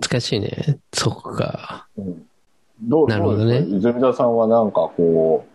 [0.00, 0.78] 難しいね。
[0.92, 1.88] そっか。
[1.96, 2.26] うん
[2.82, 5.46] どうなるほどね泉田さんはなんかこ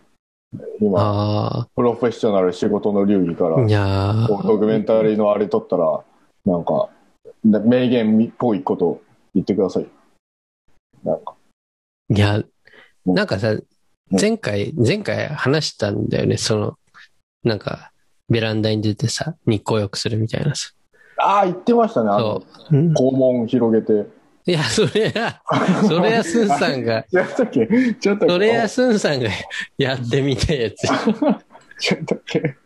[0.54, 3.66] う、今、あプロフェッショナル仕事の流儀からあ。
[3.66, 6.02] い、やドキュメンタリーのあれ撮ったら、
[6.46, 6.88] なんか、
[7.44, 9.02] な名言っぽいこと
[9.34, 9.86] 言ってください。
[11.04, 11.34] なんか、
[12.08, 13.56] いや、うんなんかさ、
[14.10, 16.36] 前回、前回話したんだよね。
[16.36, 16.78] その、
[17.42, 17.90] なんか、
[18.28, 20.72] ベランダに出てさ、日光浴するみたいなさ。
[21.18, 22.10] ああ、言ってましたね。
[22.10, 24.17] あの肛門広げて。
[24.48, 25.42] いや、それや、
[25.86, 27.68] それやすんさんが、 やったっけ
[28.00, 28.26] ちょっと。
[28.30, 29.28] それやすんさんが
[29.76, 30.88] やってみたやつ。
[31.78, 32.56] ちょっとっけ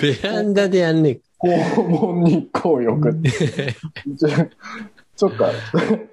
[0.00, 3.28] ベランダでやんね肛門日光浴って。
[4.16, 4.28] ちょ
[5.14, 5.50] そっか。
[5.78, 6.08] え。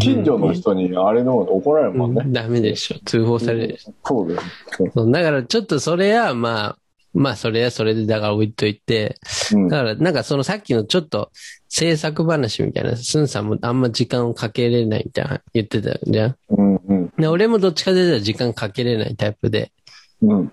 [0.00, 2.22] 近所の人にあれの怒られるもんね。
[2.24, 2.98] うんダメでしょ。
[3.04, 3.92] 通報されるでしょ。
[4.02, 4.90] そうです。
[4.94, 6.78] そうだからちょっとそれは、まあ、
[7.14, 9.16] まあそれはそれでだから置いといて、
[9.52, 11.30] うんだからなんかそのさっきのちょっと
[11.68, 16.36] 制作話みたいな、スンさんもあんま時間をかけれないみたいな言ってたじゃん。
[16.50, 19.72] うんうんで俺もどっちかというと時間かけれないタイプで。
[20.20, 20.52] うん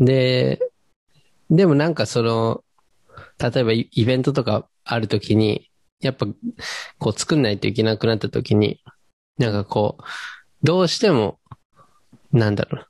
[0.00, 0.58] で、
[1.50, 2.64] でもなんかその、
[3.38, 5.70] 例えばイイベントとかあるときに、
[6.00, 6.26] やっぱ
[6.98, 8.82] こう作んないといけなくなったときに、
[9.38, 10.02] なんかこう、
[10.62, 11.38] どうしても、
[12.32, 12.86] なんだろうな。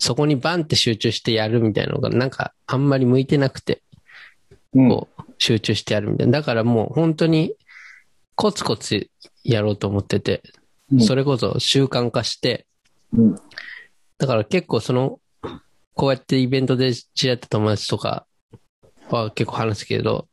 [0.00, 3.82] そこにバンって集中してやるみたいなのがなんかあんまり向いてなくて、
[4.74, 4.88] うん。
[4.88, 6.40] こう集中してやるみたいな。
[6.40, 7.54] だからもう本当に
[8.34, 9.10] コツコツ
[9.44, 10.42] やろうと思ってて、
[10.90, 11.00] うん。
[11.02, 12.66] それこそ習慣化して、
[13.12, 13.34] うん。
[14.16, 15.20] だから結構その、
[15.94, 18.26] こうやってイベントで知り合った友達とか
[19.10, 20.28] は結構話すけど、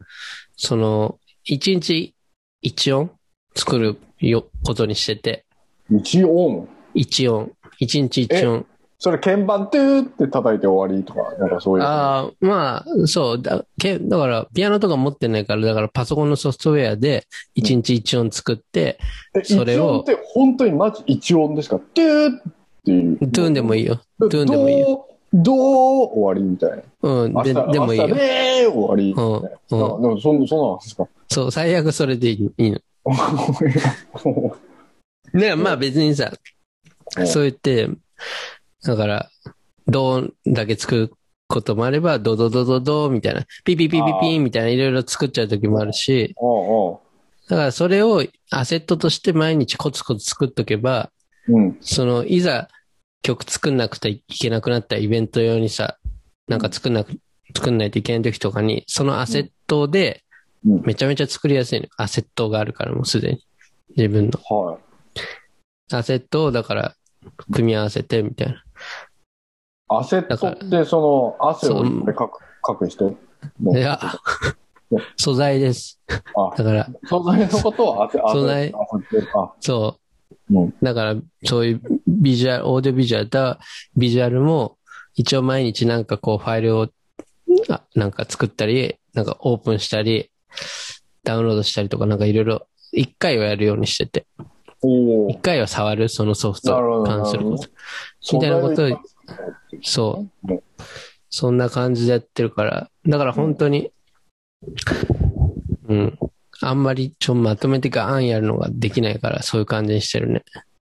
[0.56, 2.16] その、一日
[2.62, 3.12] 一音
[3.54, 5.46] 作るよ、ことにしてて、
[5.92, 6.70] 一音？
[6.94, 8.66] 一音、一日一音。
[9.00, 11.84] それ鍵盤トゥーって叩いて終わりとか、なんかそういう。
[11.84, 18.98] ああ、まあ、そう、だ、け、だから、ピアノとか持ってないから、だからパソコンのソフトウェアで一日一音作って、
[19.40, 22.42] えそれを一音って本当にマジ一音ですかトゥーっ
[22.86, 23.20] ていう。
[23.20, 24.02] トゥーンでもいいよ。
[24.20, 25.08] トゥーンでもいいよ。
[25.32, 26.78] どう、終わりみたいな。
[27.04, 28.08] うん、で、でもいいよ。
[28.08, 29.30] で終わりみたいな。
[29.30, 29.96] うん、うん。
[29.96, 31.08] あでもそん、そうなんですか？
[31.30, 32.80] そう、最悪それでいいいいの。
[35.34, 36.32] ね、まあ別にさ、
[37.18, 37.90] うんそう言って、
[38.88, 39.30] だから、
[39.88, 41.14] どうだけ作る
[41.48, 46.36] こともあれば、ドドドドドみたいな、ピピピピピみたいな、いろいろ作っちゃう時もあるし、
[47.50, 51.12] だからそれをアセットとして毎日コツコツ作っとけば、
[51.48, 51.78] うん。
[51.82, 52.68] その、いざ
[53.22, 55.98] 曲作んなくていけなくなったイベント用にさ、
[56.48, 57.20] なんか作んなく、
[57.56, 60.24] 作んないといけない時とかに、そのアセットで
[60.66, 61.88] うんめちゃめちゃ作りやすいの。
[61.98, 63.46] アセットがあるからもうすでに。
[63.96, 64.40] 自分の。
[64.56, 65.96] はい。
[65.96, 66.96] アセットをだから、
[67.52, 68.64] 組み合わせてみたいな。
[69.90, 73.16] アセットって、その、汗をいっぱいかく、かく人
[73.62, 74.00] のいや、
[75.16, 76.02] 素材です。
[76.08, 80.00] あだから、素材のことは汗、汗、素材汗あ、そ
[80.50, 80.54] う。
[80.54, 80.74] うん。
[80.82, 81.16] だから、
[81.46, 83.58] そういうビジュアル、オーディオビジュアルと
[83.96, 84.78] ビジュアルも、
[85.16, 86.88] 一応毎日なんかこうファイルを、
[87.70, 90.32] あなんか作ったり、なんかオープンしたり、
[91.24, 94.28] ダウンロードしたりとかなんかいろいろ、一回はやるようにしてて、
[94.82, 97.68] 一回は触る、そのソフトに関すること。
[98.34, 99.00] みたいなことを
[99.84, 100.64] そううん。
[101.30, 103.92] そんな感じでやってるから、だから本当に、
[105.88, 106.20] うん。
[106.62, 110.44] あんまりちょまとめてガーンやるのができないから、そういう感じにしてるね。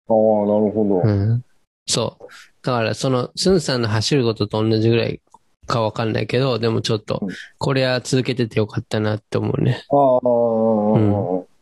[0.08, 1.08] ああ、なるほど。
[1.08, 1.44] うん。
[1.86, 2.24] そう。
[2.62, 5.20] だから、その、スンさんの走ることと同じぐらい
[5.66, 7.28] かわかんないけど、でもちょっとうん、
[7.58, 9.84] これは続けててよかったなって思うね。
[9.90, 11.53] ああ、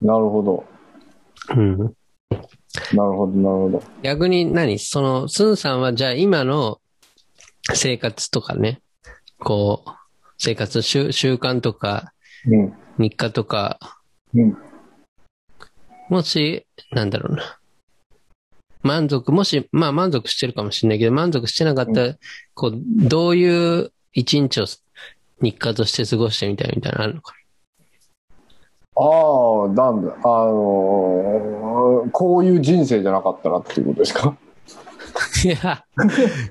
[0.00, 0.64] なるほど。
[1.56, 1.78] うん。
[1.78, 1.94] なる
[2.92, 3.82] ほど、なるほど。
[4.02, 6.80] 逆に何その、スンさんはじゃあ今の
[7.74, 8.80] 生活とかね、
[9.38, 9.90] こう、
[10.38, 12.12] 生活習習慣とか
[12.46, 12.72] うん。
[12.98, 13.78] 日課とか、
[14.34, 14.56] うん。
[16.08, 17.58] もし、なんだろうな。
[18.82, 22.14] 満足、もし、まあ満足してるかもしれないけど、満足してなかったら、
[22.54, 24.66] こう、どういう一日を
[25.40, 27.34] 日課として過ごしてみたいみたいなのあるのか
[28.98, 34.36] ああ、なんだ、あのーこういう人生じゃなかったらっていうことですか？
[35.44, 35.84] いや、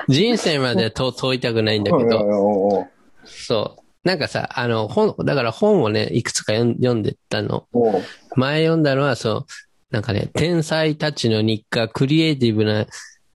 [0.08, 2.88] 人生までは問問いたくないんだけうんど、
[3.26, 3.82] そう。
[4.08, 7.66] なんかさ、あの、本、だから本をね、いくつか読んでったの。
[7.74, 7.90] う。
[7.90, 7.94] ん
[8.36, 9.46] 前読んだのは、そう、
[9.90, 12.86] なんかね、天才たちの日課、クリエイティブな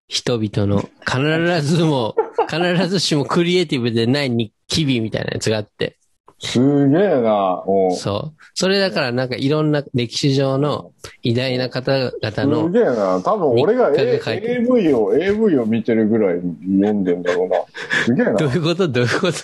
[0.07, 2.15] 人々の、必ずも、
[2.49, 5.97] 必ずしもクリエイティブでない日記日みたいなやつがあって、
[6.43, 7.63] すげえな。
[7.67, 8.43] うんそう。
[8.55, 13.21] それだからなんかいろんな歴史上の偉大な方々すの、げえな。
[13.23, 16.51] 多分俺が、A AV を、AV を見てるぐらい読
[16.95, 17.57] んでんだろうな。
[18.05, 18.33] すげえな。
[18.35, 18.89] どういうこと？
[18.89, 19.39] どういうこと？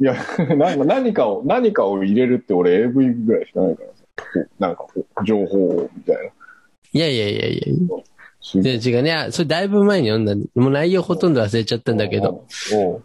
[0.00, 0.14] いや、
[0.56, 4.48] なんか何かを、何かを入れるって俺 AV ぐらいしかないからさ。
[4.58, 4.86] なんか
[5.24, 6.22] 情報をみたいな。
[6.92, 8.62] いやいやいやいや。
[8.62, 9.12] で違うね。
[9.14, 10.34] あそれだいぶ前に読んだ。
[10.60, 12.44] もう内容ほとんど忘れちゃったんだけど。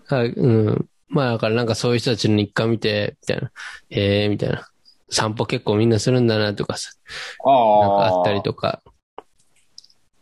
[0.08, 0.90] はい、うん。
[1.10, 3.52] まあだからなんかそういう人たちの日課見て、みたいな。
[3.90, 4.68] へえ、みたいな。
[5.10, 6.92] 散歩結構みんなするんだなとかさ。
[7.46, 7.82] ああ。
[7.82, 8.82] なんかあったりとか。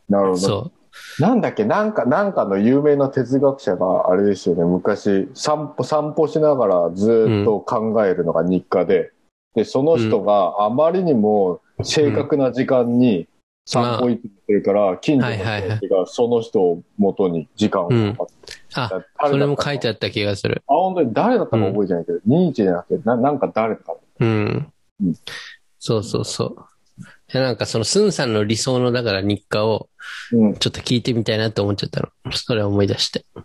[0.08, 0.38] なるほど。
[0.38, 0.72] そ
[1.20, 9.12] なんだっけ、なんか、なんかの有名な哲学者があれですよね、昔、散歩、散歩しながらずっと考えるのが日課で、
[9.56, 13.28] で、その人があまりにも正確な時間に
[13.66, 20.64] 散歩行ってるから、近所の人がその人を元に時間をかかって、あ、誰だったかそれも書いてあった気がする。
[20.68, 23.96] あ、本当に誰だったか覚えてないけど、ニーチェじゃなくて、ななんか誰か。
[24.20, 24.72] うん
[25.02, 25.16] うん。
[25.80, 26.56] そうそうそう。
[27.32, 29.90] でなんかそのスンさんの理想のだから日課を
[30.32, 30.54] うん。
[30.56, 32.10] ちょっと聞いてみたいなと思っちゃったの。
[32.32, 33.26] それを思い出して。
[33.36, 33.44] ああ、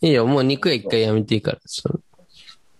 [0.00, 1.58] いいよ、もう肉屋一回やめていいから。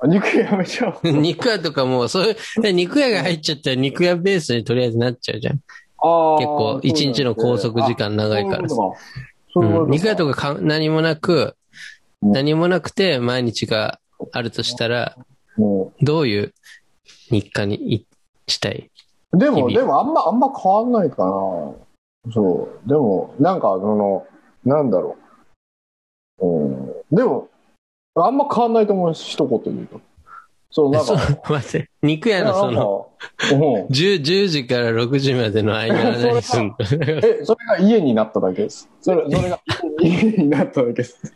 [0.03, 0.99] あ肉やめちゃう。
[1.13, 5.61] 肉屋とかもう、そういう、で肉屋が入っちゃったら肉屋ベースにとりあえずなっちゃうじゃん。
[6.03, 8.75] 結構一日の拘束時間長いからさ。
[8.75, 8.95] そ
[9.57, 11.57] うん、肉屋とかか何もなく、
[12.23, 13.99] うん何もなくて毎日が
[14.33, 15.17] あるとしたら、
[15.57, 16.55] うんどういう
[17.31, 18.07] 日課にい
[18.47, 18.91] したい？
[19.33, 22.33] でも、でもあんま、あんま変わんないかな。
[22.33, 22.89] そう。
[22.89, 24.27] でも、なんか、その、
[24.65, 25.17] なんだろ
[26.41, 26.47] う。
[26.47, 26.93] うん。
[27.13, 27.49] でも、
[28.17, 30.01] あんま変わんないと思うし、一言で言うと。
[30.71, 31.15] そう、なんか、、
[31.51, 33.11] 待って、肉屋のその、
[33.53, 33.87] うん。
[33.87, 38.63] 10, 10時から6時までの間は何 すんのえ、それが家になっただけ？
[38.63, 38.89] です。
[39.01, 39.61] それ、それが
[40.01, 41.35] 家になっただけです。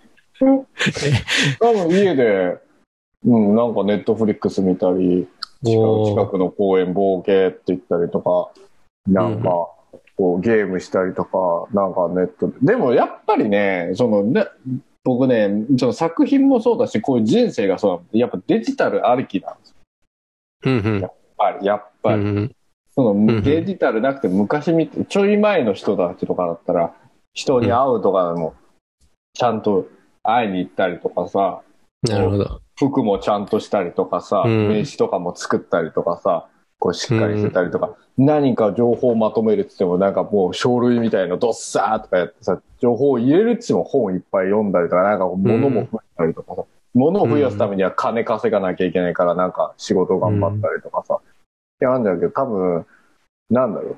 [1.61, 2.59] 多分家で、
[3.25, 5.27] うん、なんかネットフリックス見たり、
[5.65, 8.51] 近くの公園ボーケーって行ったりとか、
[9.07, 9.49] なんか、
[10.17, 12.55] こうゲームしたりとか、なんかネットで。
[12.63, 14.47] でもやっぱりね、そのね、
[15.05, 19.75] 僕ね、その作品もそうだし、こういう人生がそうなのやっぱデジタルありきなんですよ。
[20.65, 22.23] うんうんやっぱり、やっうぱり。
[22.23, 22.57] ん
[22.97, 26.95] そんのデジタルなくて昔みて、ちょい前の人たちとかだったら、
[27.33, 28.55] 人に会うとかでも、
[29.35, 29.89] ちゃんと
[30.23, 31.63] 会いに行ったりとかさ、
[32.03, 32.61] なるほど。
[32.77, 36.49] 服もちゃんとしたりとかさ、うん名刺とかも作ったりとかさ、
[36.79, 46.65] こうしっかりしてたりとか、何か情報をまとめるって言ってもなんかもう書類みたいのドッサーとかやってさ、情報を入れるって言っても本をいっぱい読んだりとか、なんか物も増えたりとかさ、
[46.95, 51.21] 物を増やすためには金稼がなきゃいけないから、なんか仕事頑張ったりとかさ。
[51.77, 52.87] ってあるんだけど、多分、
[53.51, 53.97] なんだろう。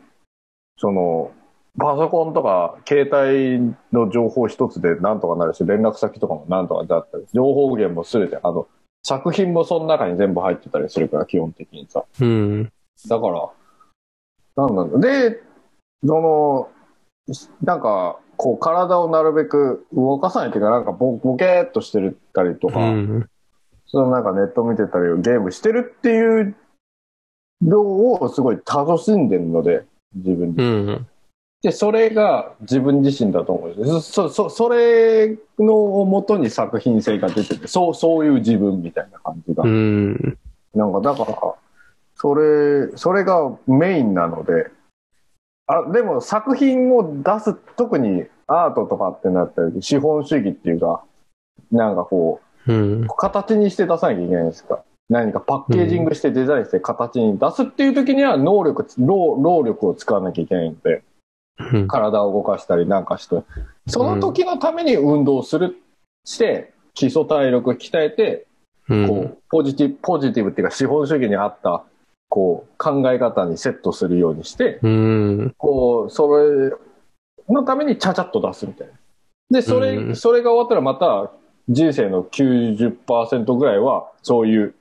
[0.79, 1.31] その、
[1.79, 8.66] パソコンとか携帯の情報一つでなんとかなるし、連絡先とかもなんとかだったり、情報源もすべて、あの、
[9.07, 12.04] 作品もその中に全部入ってたりするから、基本的にさ。
[12.20, 12.64] うん。
[12.64, 13.50] だから、
[14.57, 14.98] なんなんだ。
[14.98, 15.42] で、
[16.04, 16.68] その、
[17.62, 23.28] なんか、こう、体をなるべく動かさないというか、なんかボ、ボケーっとしてるたりとうか、ん。
[23.86, 26.57] そのなんかネット見てたり、ゲームしてるっていう
[27.62, 29.84] のをすごい楽しんでるので、
[30.16, 30.64] 自分で。
[30.64, 31.07] うん。
[31.62, 34.12] で、それが自分自身だと思うんです。
[34.12, 39.64] そ、そ、それのもとに作品性が出てて、そう、そういう自分みたいな感じが。
[39.64, 40.38] うん。
[40.74, 41.54] なんか、だから、
[42.14, 44.70] それ、それがメインなので、
[45.66, 51.02] あ、でも作品を出す、特にアートとかってなったり、資本主義っていうか、
[51.72, 53.07] なんかこうんう、。
[53.16, 54.82] 形にして出さなきゃいけないんですか。
[55.09, 61.02] 何かパッケージングしてデザインして形に出すっていう時には能力、労労力を使わなきゃいけないので、うん。
[61.88, 63.42] 体を動かしたりなんかして、
[63.86, 65.76] その時のために運動する、
[66.24, 68.46] して、基礎体力鍛えて、
[68.88, 71.84] うんこう、ポジティブ、ポジティブっていうか資本主義に合った、
[72.28, 75.54] こう、考え方にセットするようにして、うん。
[75.59, 76.72] こう、それ
[77.48, 78.92] のためにちゃちゃっと出すみたいな。
[79.50, 81.32] で、それ、うんそれが終わったらまた、
[81.68, 84.74] 人生の90%ぐらいは、そういう、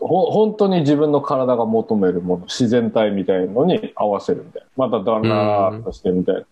[0.00, 4.88] ほ、本当に自分の体が求めるもの、自然体みたいのに合わせるみたいな。
[4.88, 6.42] まただらーっとしてみたいな。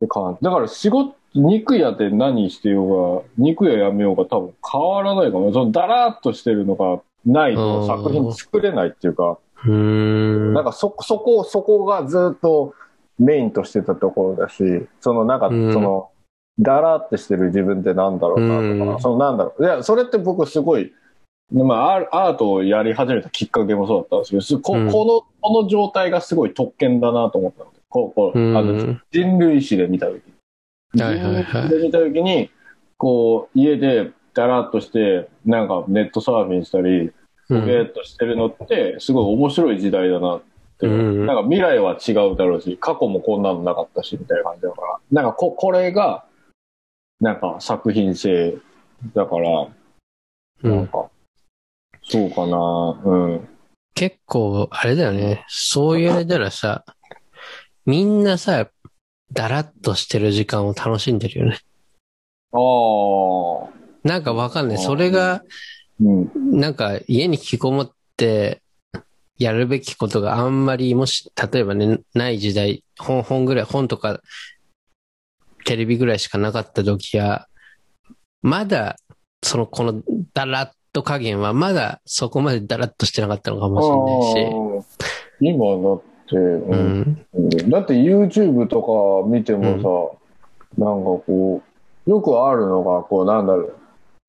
[0.00, 5.52] でかだから仕事、肉屋で何してようが、肉屋やめようが多分変わらないかも。
[5.52, 10.54] そのだらーっとしてるのがないと作品作れないっていうか、うん。
[10.54, 12.74] なんかそ、そこ、そこがずっと
[13.18, 16.10] メインとしてたところだし、そのなんか、うんその、
[16.60, 19.64] だらってしてる自分ってなんだろうなとか、うんそのなんだろう。
[19.64, 20.92] いや、それって僕すごい、
[21.50, 24.86] まあ、アートをやり始めたきっかけもそうだったんですけど、すここうん。
[24.86, 28.56] の、この状態がすごい特権だなと思ったので、こう、こう、うん。
[28.56, 30.22] あの、人類史で見たとき。
[31.00, 32.50] はいはで見たときに、
[32.96, 37.12] こう、家でだらっとして、なんかネットサーフィンしたり、
[37.48, 40.42] ボケーっとしてるのって、すごい面白い時代だなっ
[40.78, 46.24] て、うんなんか未来は違うだろうし、過去もこんなのなかったし、みたいな感じだから、なんかこ、これが、
[47.20, 48.58] なんか作品性
[49.14, 49.68] だから、
[50.62, 50.76] うん。
[50.76, 51.08] なんか、
[52.08, 53.48] そうかな、うん。
[53.94, 55.44] 結構、あれだよね。
[55.48, 56.84] そう言われたらさ、
[57.84, 58.68] みんなさ、
[59.32, 61.58] だらっとしてる時間を楽しんでるよね。
[62.52, 62.58] あ
[63.66, 64.78] あ、なんかわかんない。
[64.78, 65.42] それが、
[66.00, 68.62] うん、なんか家に引きこもって、
[69.38, 74.20] やるべきことがあんまり、もし、例えばね、ない時代、本、本ぐらい、本とか、
[75.64, 77.48] テレビぐらいしかなかった時は、
[78.42, 78.96] まだ、
[79.42, 80.02] その、この、
[80.34, 84.88] だらっと加減は、まだそこまでだらっとしてなかったのかもしれないし、
[85.40, 87.26] 今だって、ううん
[87.66, 87.70] ん。
[87.70, 90.18] だって YouTube とか見ても
[90.76, 91.62] さ、なんかこ
[92.06, 93.74] う、よくあるのが、こう、なんだろう。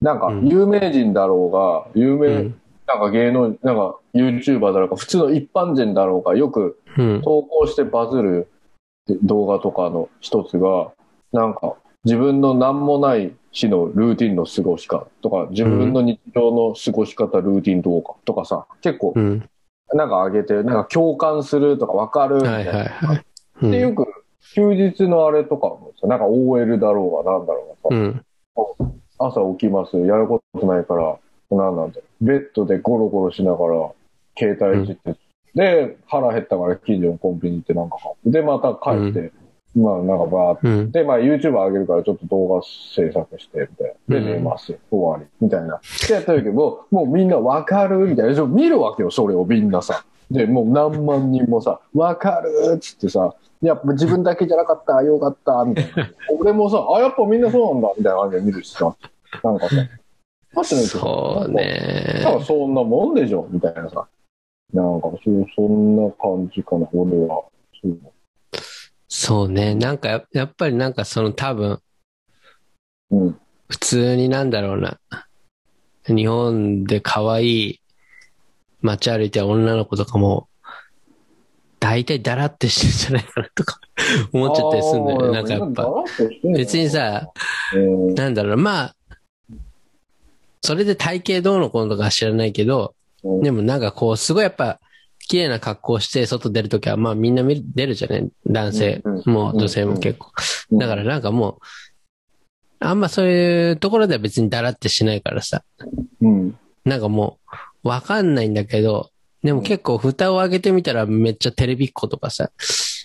[0.01, 2.61] なんかうん、有名人だろうが、有名、うん。
[2.87, 7.21] なんか芸能、なんか YouTuber だろうか、普通の一般人だろうか、よくうん。
[7.21, 8.47] 投稿してバズる
[9.23, 10.91] 動画とかの一つが、
[11.31, 11.75] なんか
[12.05, 19.49] 自分の何もない日のルーティンの過ごし方とか、自分の日常の過ごし方、ルーティン動画とかさ、結構うん。
[19.93, 22.71] なんか上げて、なんか共感するとかわかるみたはいいな。
[22.71, 23.25] はいはい。
[23.63, 23.95] うで、よん。
[23.95, 24.05] く
[24.53, 28.23] 休日のあれとかもさ、なんか OL だろうがなんだろうがさ、うん。
[29.17, 31.17] 朝起きます、やることないから、
[31.51, 33.91] なんなんだベッドでゴロゴロしながら、
[34.37, 35.15] 携帯いじって、
[35.55, 39.31] で、腹減ったから近所のコンビニ行ってなんか買って、で、また帰って、
[39.75, 40.91] まあなんかバーって、うん。
[40.91, 44.15] で、まあ YouTube 上げるからちょっと動画制作して、みたいな。
[44.15, 44.77] で、うん寝ます。
[44.89, 45.29] 終わり。
[45.39, 45.75] みたいな。
[45.75, 48.45] ってやった時も、もうみんなわかるみたいな。
[48.45, 50.03] 見るわけよ、それをみんなさ。
[50.31, 56.09] で、もう何万人もさ、わかるっつってさ、やっぱ自分だけじゃなかった、よかった、みたいな。
[56.39, 58.95] 俺もさ、あ、やっぱみんなそうなんだ、みたいな感じで見るしさ。
[59.43, 59.75] なんかさ、
[60.53, 62.21] 待ってないとそうね。
[62.23, 64.07] なんかそんなもんでしょ、みたいなさ。
[64.73, 65.19] なんかそ、
[65.55, 67.43] そんな感じかな、俺は。
[67.81, 67.97] そう
[69.09, 69.75] そうね。
[69.75, 71.79] なんかや、やっぱりなんかその多分、
[73.09, 73.39] うん。
[73.67, 74.99] 普通になんだろうな。
[76.07, 77.81] 日本で可愛い
[78.81, 80.47] 街歩いてる女の子とかも、
[81.79, 83.79] 大体だらってしてるんじゃないかなとか
[84.31, 85.31] 思っちゃったりするんだよね。
[85.31, 85.87] なんかやっぱ。
[86.55, 87.31] 別にさ、
[87.73, 88.95] うん、なんだろうな、まあ、
[90.61, 92.93] それで体型どうのこうのとかは知らないけど、
[93.23, 94.79] うんでもなんかこう、すごいやっぱ、
[95.29, 98.27] 綺麗な格好して外出るときは、まあみんな見る出るじゃない？
[98.47, 100.31] 男性も女性も結構。
[100.71, 101.59] だからなんかも
[102.81, 105.63] う、あんまそういうところでは別にだらってしないからさ、
[106.21, 106.57] うん。
[106.83, 107.37] なんかも
[107.83, 109.11] う、わかんないんだけど、
[109.43, 112.49] でも結構蓋を開けてみたらめっちゃテレビっ子とかさ、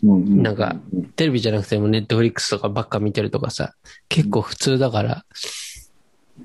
[0.02, 0.42] うん。
[0.42, 3.74] なんかうん、テレビじゃなくてもネットフリックスとかばっか見てるとかさ、
[4.08, 5.26] 結構普通だから、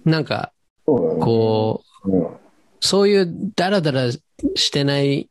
[0.04, 0.52] なんか。
[0.86, 2.28] こう、うん。
[2.82, 5.30] そういうダラダラしてない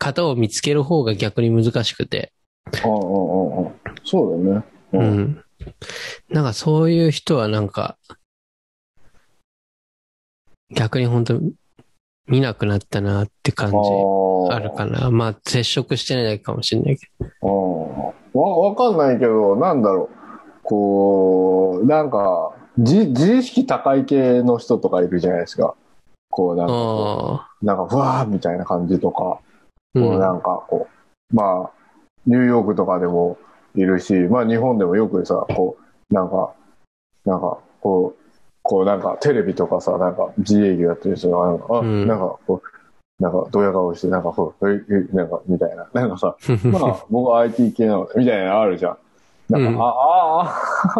[0.00, 2.32] 方を見つける方が逆に難しくて、
[2.72, 2.80] ああ。
[4.02, 4.64] そうだよね。
[4.92, 5.18] ううん。
[5.20, 5.44] ん。
[6.30, 7.98] なんかそういう人はなんか、
[10.74, 11.40] 逆に本当
[12.26, 15.10] 見なくなったなって感じああるかな。
[15.10, 17.26] まあ接触してないだけかもしれないけど。
[17.26, 18.38] ああ。
[18.38, 20.16] わ、わかんないけど、なんだろう。
[20.62, 25.74] こう、なんか、自、自意識高い系の人とかいるじゃないですか。
[26.30, 29.49] こう、なんかなんか、ふわーみたいな感じとか、う。
[29.94, 30.88] こうんなんかこ
[31.32, 31.70] う、まあ、
[32.26, 33.38] ニューヨークとかでも
[33.74, 35.76] いるし、まあ日本でもよくさ、こ
[36.10, 36.54] う、なんか、
[37.24, 38.20] なんか、こう、
[38.62, 45.88] こうなんかテレビとかさ、なんか自営業やってる人が、なんか、あ、うんなんかこう、なんかドヤ顔して、なんかこう、え、え、なんか、みたいな。
[45.92, 48.96] なんかさ、 まあ、僕は IT 系なので、みたいなのあるじゃん。
[49.50, 50.42] なんか、うんあ、あ、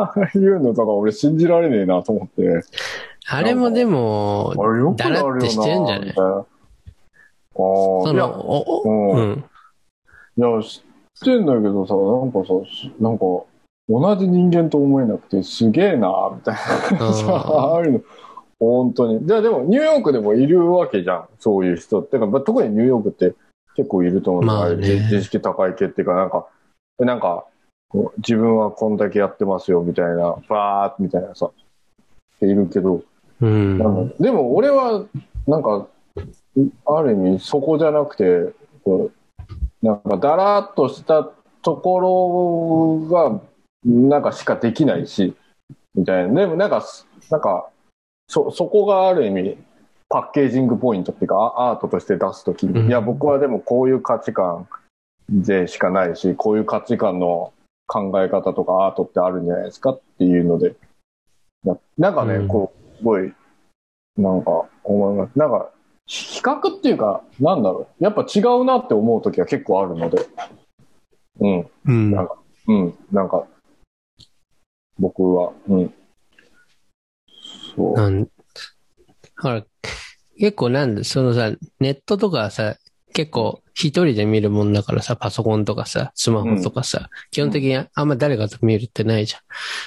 [0.00, 2.62] あ あいうのとか俺信じられねえなと思って。
[3.28, 4.52] あれもでも。
[4.96, 5.98] だらってしてんじゃ
[7.54, 9.14] その、うん。
[9.14, 9.44] うん。
[10.36, 10.82] いや、知っ
[11.24, 13.24] てんだけどさ、なんかさ、しなんか、
[13.88, 16.60] 同じ人間と思えなくて、すげえな、みたいな。
[17.12, 18.00] さああいうの、
[18.60, 19.26] 本当に。
[19.26, 22.18] じゃあでも、ニューヨークでもいるわけじゃん、そういう人って。
[22.18, 23.34] か、まあ特にニューヨークって
[23.74, 24.44] 結構いると思う。
[24.44, 24.76] まあね。
[24.76, 26.46] 自自意識高い系っていうか、なんか、
[26.98, 27.44] なんか、
[28.18, 31.50] 自分はこんだけやってますよ、みたいな、バーッみたいなさ、
[32.40, 33.02] いるけど、
[33.40, 34.14] うん。
[34.20, 35.04] でも俺は、
[35.48, 35.88] なんか、
[36.86, 38.52] ある意味そこじゃなくて、
[38.84, 39.20] こう
[39.82, 41.28] なんかだらっとした
[41.62, 42.00] とこ
[43.08, 43.40] ろが、
[43.84, 45.34] なんかしかできないし、
[45.94, 46.40] みたいな。
[46.42, 46.84] でもなんか、
[47.30, 47.70] なんか、
[48.28, 49.58] そ、そこがある意味、
[50.08, 54.68] パッケージングポイントっていうか、アアートとして出すときに、うんいや、僕はでもこういう価値観
[55.28, 57.52] でしかないし、こういう価値観の
[57.86, 60.74] 考え方とかアートってあるんじゃないですかっていうので、
[61.64, 63.32] ななんかね、うんこう、すごい、
[64.16, 65.38] なんか思います。
[65.38, 65.70] なんか、
[66.10, 68.04] 比較っていうか、なんだろう。
[68.04, 70.26] やっぱ違うなって思うときは結構あるので。
[71.38, 71.70] うん。
[71.84, 72.10] うん。
[72.10, 72.36] なんか、
[72.66, 72.94] うん。
[73.12, 73.46] なんか、
[74.98, 75.94] 僕は、うん。
[77.76, 77.94] そう。
[77.94, 78.26] なん
[79.36, 79.64] ほら、
[80.36, 82.74] 結構なんで、そのさ、ネットとかさ、
[83.12, 89.38] 結構一人で見るもんだからさ、パソコンとかさ、スマホとかさ、基本的にあんま誰かと見るってないじゃ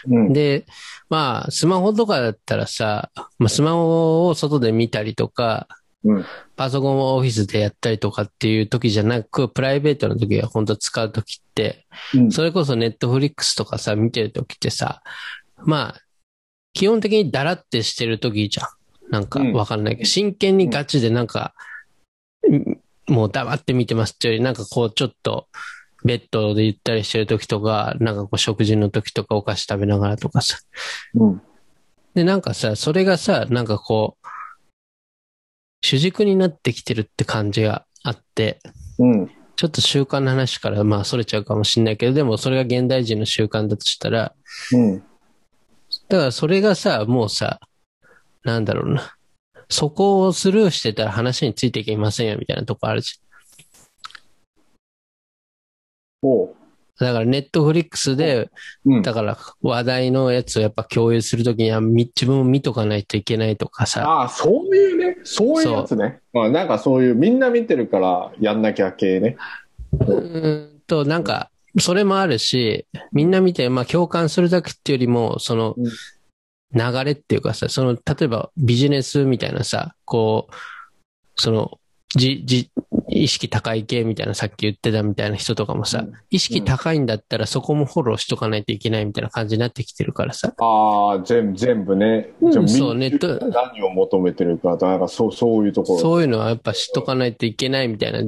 [0.07, 0.33] うんん。。
[0.33, 0.65] で、
[1.09, 5.67] まあ、スマホとかだったらさ、まあ、スマホを外で見たりとか、
[6.03, 6.25] うん。
[6.55, 12.31] パソコンをオフィスでやったりとかっていう時じゃなく、プライベートの時は本当使う時って、うん。
[12.31, 15.01] それこそネットフリックスとかさ、見てる時ってさ、
[15.65, 16.01] まあ、
[16.73, 18.67] 基本的にダラってしてる時じゃん。
[19.11, 21.53] なんかうんわかんないけど、真剣にガチでなんか、
[22.49, 22.79] ん
[23.11, 25.47] もう黙って見てますっていうより、なんかこうちょっと、
[26.05, 30.57] ベッドでゆったりしてる時とか、なんかこう食事の時とかお菓子食べながらとかさ。
[31.15, 31.41] うん。
[32.13, 34.27] で、なんかさ、それがさ、なんかこう、
[35.83, 38.61] 主軸になってきてるって感じがあって、
[38.97, 39.29] うん。
[39.57, 44.33] ちょっと習慣の話からまあそれちゃうかもしれないけど、でもそれが現代人の習慣だとしたら、
[44.71, 44.99] うん。
[46.07, 47.59] だからそれがさ、もうさ、
[48.43, 49.15] なんだろうな。
[49.69, 53.19] そこをスルーしてたら話についていけませんよみたいなとこあるじ
[56.21, 56.55] おう。
[56.99, 58.49] だからネットフリックスで、
[58.85, 59.01] うん。
[59.01, 64.03] だから話題のやつをやっぱ共有するときにはみ自分も見とかないといけないとかさ。
[64.07, 65.17] ああ、そういうね。
[65.23, 66.19] そういうやつね。
[66.33, 69.37] まあ、なんかそういう、みんな見てるからやんなきゃ系ね。
[69.93, 71.49] うーんと、なんか、
[71.79, 75.85] それもあるし、みんな見て、まあ共感するだけっていうよりも、そのうん
[76.73, 80.53] 流れっていうかさ、その、例えばビジネスみたいなさ、こう、
[81.35, 81.79] その、
[82.15, 82.71] じ、じ、
[83.23, 90.51] 意識高い系みたいなさっき言ってたみたいな人とかもさ、うん意識高いんだったらそこもフォローしとかないといけないみたいな感じになってきてるからさ。
[90.57, 92.31] ああ、全部、全部ね。
[92.41, 95.99] うんそうみんネット何を求めてるかと、なんかそう、そういうところ。
[95.99, 98.19] そういうのはやっぱ知っとかないといけないみたいな。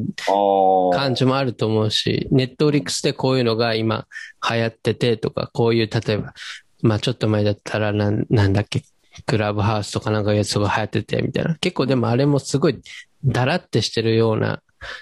[0.94, 4.08] 感じもあると思うし、ネットフリックスでこういうのが今
[4.48, 6.34] 流行っててとか、こういう、例えば、
[6.82, 8.84] まあちょっと前だったらなん、なんだっけ、
[9.26, 11.56] クラブハウスとかなんかやつが流行っててみたいな。
[11.56, 12.80] 結構でもあれもすごい
[13.26, 14.62] だらってしてるような、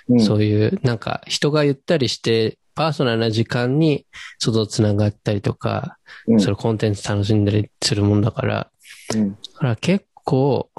[0.10, 4.06] うんそういう、なんか人がゆったりして、パーソナルな時間に
[4.40, 5.98] 外つながったりとか、
[6.28, 8.72] うんそれコンテンツ楽しんだりするもんだから、
[9.16, 10.70] うんだから結構、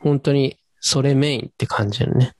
[0.00, 2.32] 本当にそれメインって感じだよね。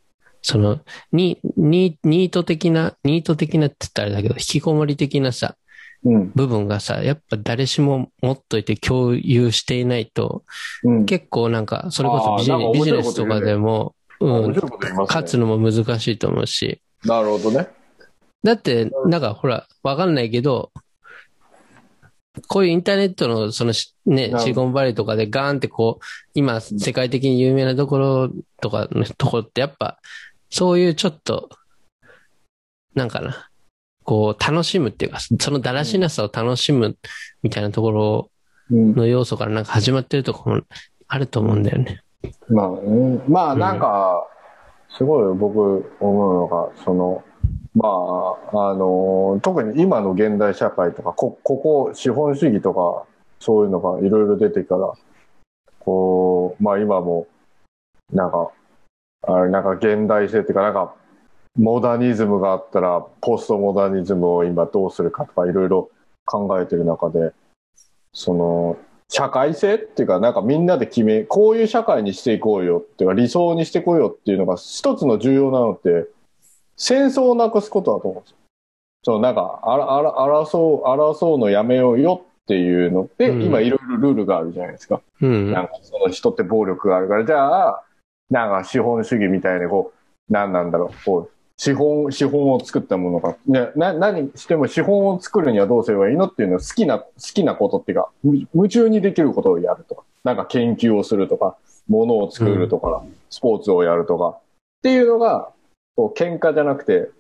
[0.43, 5.57] その、に、ニニート的な、ニート的なって言ったらあれだけど、引きこもり的なさ、
[6.05, 6.33] うん。
[6.35, 10.45] 部分がさ、やっぱ誰しも持っといて共有していないと、
[10.83, 11.05] うん。
[11.07, 13.95] 結構なんか、それこそビジネスとかでも、
[14.25, 14.55] うん。
[15.07, 17.69] 勝つのも難しいと思うし、なるほどね。
[18.43, 20.73] だって、なんかほら、わかんないけど、
[22.49, 28.31] こういうインターネットの、そのし、ねシリコンバレーとかでガーンってこう、今、世界的に有名なところ
[28.61, 29.99] とかのところって、やっぱ、
[30.51, 31.49] そういうちょっと、
[32.95, 33.51] なんかな、
[34.03, 36.97] こう、楽しむっていうか、そのだらしなさを楽しむ
[37.43, 38.31] みたいなところ
[38.71, 38.95] うん。
[38.95, 40.63] の要素からなんか始まってるところも
[41.09, 42.04] あると思うんだよね。
[42.49, 43.23] まあね。
[43.29, 44.27] まあなんか、
[44.91, 47.23] すごい僕思うのが、その、
[47.75, 47.89] ま
[48.53, 53.07] あ、あの、特に今の現代社会とか、こ、ここ、資本主義とか、
[53.41, 54.93] そういうのがいろいろ出てから、
[55.81, 57.27] こう、まあ今も、
[58.13, 58.53] なんか、
[59.23, 60.95] あれ、なんか現代性っていうか、なんか、
[61.57, 65.91] モダニズムがあったら、ポストモダニズムを今どうするかとかいろいろ
[66.25, 67.33] 考えてる中で、
[68.13, 68.77] その、
[69.09, 76.09] 社会性っていうか、なんかみんなで決め、こういう社会にしていこうよっていうか、理想にしていこうよっていうのが一つの重要なのって、
[76.77, 78.37] 戦争をなくすことだと思うんですよ。
[79.05, 85.03] そのなんか、あら、あら、争う、争うのやめようよっていうのって、うん今いろいろルールがあるじゃないですか。
[85.21, 85.53] うん。
[85.53, 87.83] なんかその人って暴力があるから、じゃあ、
[88.31, 89.93] なんか資本主義みたいにこ
[90.29, 101.57] う、なんなんだろう、こう、資本、資本を作ったものが、ね、な、何しても資本を作るにはどうすればいいのっていうのを好きな、好きなことっていうか、む夢中にできることをやるとか、なんか研究をするとか、
[101.89, 104.41] ものを作るとか、スポーツをやるとか、っ
[104.83, 105.51] ていうのが、
[105.97, 107.11] こう、喧嘩じゃなくて、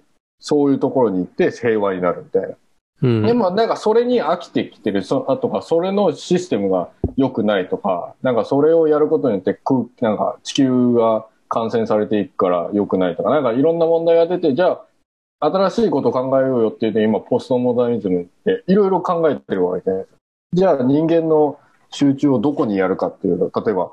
[0.40, 2.56] そういうところに行って平和になるみたいな。
[3.02, 3.22] うん。
[3.26, 14.80] でもなんかそれに飽きてきてる、そあとかそれのシステムが良くないとか、なんかそれをやることによって空なんか地球が感染されていくから良くないとか、なんかいろんな問題が出て、じゃ
[15.38, 20.18] あ新しいことを考えようよって言って今ポストモダニズムっていろいろ考えてるわけじゃないですか。
[20.54, 21.58] じゃあ人間の
[21.90, 23.92] 集中をどこにやるかっていうと、例えば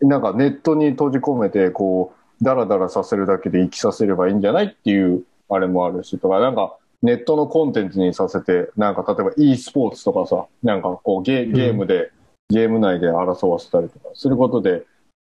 [0.00, 12.10] なんかネットに閉じ込めてこうダラダラさせるだけで生きさせればいいんじゃないっていうあれもあるしとか、なんかネットのコンテンツにさせて、なんか例えば e スポーツとかさ、なんかこうゲゲームで、
[12.48, 14.84] ゲーム内で争わせたりとかすることで、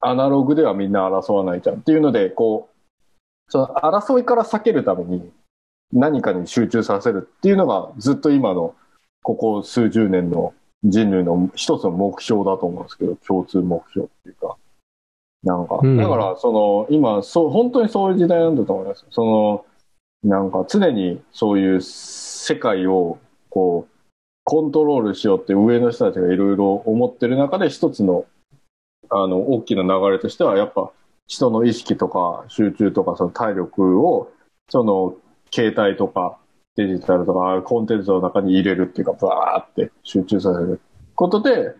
[0.00, 5.30] アナログではみんな争わないじゃんっていうので、こう、その争いから避けるために
[5.92, 8.74] 何かに集中させるっていうのがずっと今の
[9.22, 10.52] ここ数十年の
[10.84, 14.56] 人類の一つの目標だと思うんですけど、共通目標っていうか。
[15.42, 19.06] なんか、うんだからその今、そう、本当にそういう時代なんだと思います。
[19.10, 19.64] その、
[20.24, 23.18] なんか常にそういう世界を
[23.48, 23.96] こう
[24.44, 28.26] コントロールしようって上の人たちがいろいろ思ってる中で一つの
[29.10, 30.90] あの大きな流れとしてはやっぱ
[31.26, 34.32] 人の意識とか集中とかその体力を
[34.68, 35.14] その
[35.52, 36.38] 携帯とか
[36.76, 40.80] デジタルとかコンテンツの中に入れるっていうかバーって集中させる
[41.14, 41.74] ことで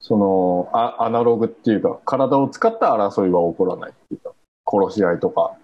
[0.00, 4.32] そのアアナログっていうか体を使った争いは起こらないっていうか
[4.66, 5.56] 殺し合いとか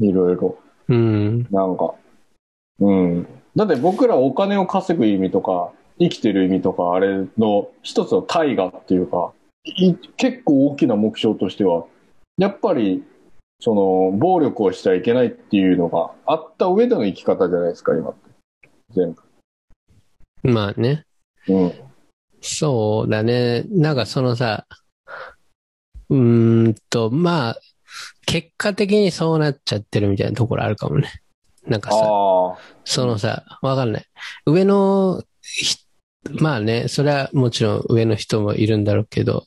[0.00, 0.58] いろいろ
[0.88, 1.46] うん。
[1.50, 1.94] なんか、
[2.80, 3.26] うん。
[3.56, 9.41] だって僕らお金を稼ぐ意味とか、生きてる意味とか、あれの一つの大河っていうか、い
[10.16, 11.86] 結構大きな目標としては、
[12.38, 13.04] やっぱり、
[13.60, 18.68] その、暴力をしちゃいけないっていうのがあった上での生き方じゃないですか、今って。
[18.90, 19.22] 全部。
[20.42, 21.04] まあね。
[21.48, 21.72] うん。
[22.40, 23.62] そうだね。
[23.68, 24.66] なんかそのさ、
[26.08, 27.60] うーんと、まあ、
[28.26, 31.08] 結果的にそうなっちゃってるみたいなところあるかもね。
[31.66, 31.98] なんかさ。
[32.84, 34.04] そのさ、わかんない。
[34.46, 35.76] 上のひ、
[36.40, 39.46] まあね、それはもちろん上の人もいるんだろうけど、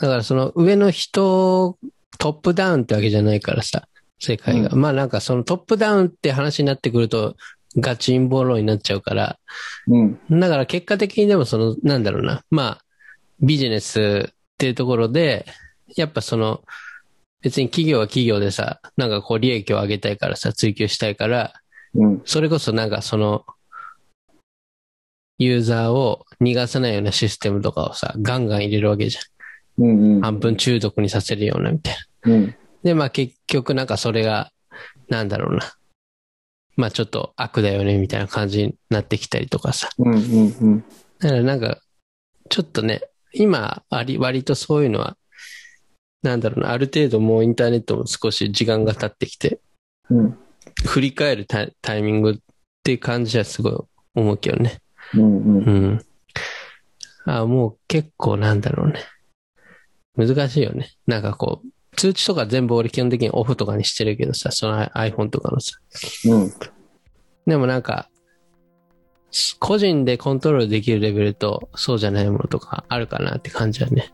[0.00, 1.78] だからその上の人、
[2.18, 4.70] トップダウンってわけじゃないからさ、世界が。
[4.70, 7.36] まあなんかそのトップダウンって話になってくると、
[7.78, 9.38] ガチンボロになっちゃうから、
[9.86, 10.18] うん。
[10.30, 12.84] だから結果的にでもその、なんだろうな、まあ、
[13.40, 15.46] ビジネスっていうところで、
[15.96, 16.62] やっぱその、
[17.42, 21.52] 別に企業は企業でさ、なんかこう利益を上げたいからさ、追求したいから、
[21.94, 22.22] うん。
[22.24, 23.44] それこそなんかその、
[25.38, 29.20] ユーザーを逃がさないようなシステムとかをさ、ガンガン入れるわけじゃ
[29.78, 29.88] うん。
[29.88, 30.20] うんん。
[30.20, 31.94] 半分中毒にさせるようなみたい
[32.24, 32.32] な。
[32.32, 32.54] うん。
[32.82, 34.50] で、まあ結局なんかそれが、
[35.08, 35.74] なんだろうな。
[36.76, 39.88] まあちょっと悪だよねみたいな感じになってきたりとかさ。
[39.98, 40.14] うん。
[40.14, 40.84] うん。
[41.18, 41.80] だからなんか、
[42.48, 45.16] ちょっとね、今、あり、割とそういうのは、
[46.22, 49.60] なんだろうな、ある程度もうインターネットも少し時間が経ってきて、
[50.10, 50.38] うん。
[50.84, 52.36] 振り返るタイミングっ
[52.82, 53.72] ていう感じはすごい
[54.14, 54.80] 思うけどね。
[55.14, 55.38] うん。
[55.38, 55.64] うん。
[55.64, 56.04] うん。
[57.24, 59.00] あもう結構なんだろうね。
[60.16, 60.90] 難しいよね。
[61.06, 65.78] なんかこう、通知とか全部俺基本的にオフとかにしてるけどさ、その iPhone とかのさ。
[66.26, 66.52] うん。
[67.46, 68.08] でもなんか、
[69.58, 74.12] 個人でコントロールできるレベルと、そうじゃないものとかあるかなって感じはね、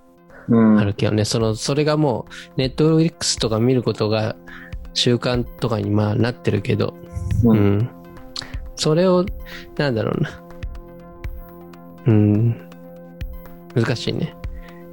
[0.49, 0.79] うん。
[0.79, 1.25] あるけどね。
[1.25, 2.27] その、それがも
[2.57, 4.37] う、ネットフリックスとか見ることが
[4.95, 6.95] 習慣とかにまあなってるけど、
[7.45, 7.51] う。
[7.51, 7.91] うんん。
[8.77, 9.25] それを、
[9.77, 10.43] なんだろうな。
[12.07, 12.71] うん。
[13.75, 14.37] 難しいね。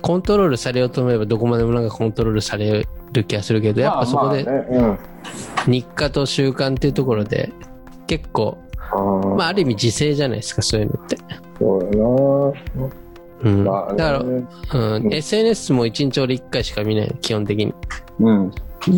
[0.01, 4.45] コントロールされようと思えばどこまでもなんかコントロールされる気がするけど、やっぱそこで
[5.67, 7.51] 日課と習慣っていうところで
[8.07, 8.57] 結構、
[8.95, 9.37] うん。
[9.37, 11.17] まあある意味自制じゃないですか、そういうのって。
[11.59, 12.53] そう
[13.43, 13.63] やうん。
[13.63, 13.71] な。
[13.71, 17.73] まあね、だから、うん、うん SNS も1日俺1回しか見ない、基本的に。
[18.19, 18.51] うん。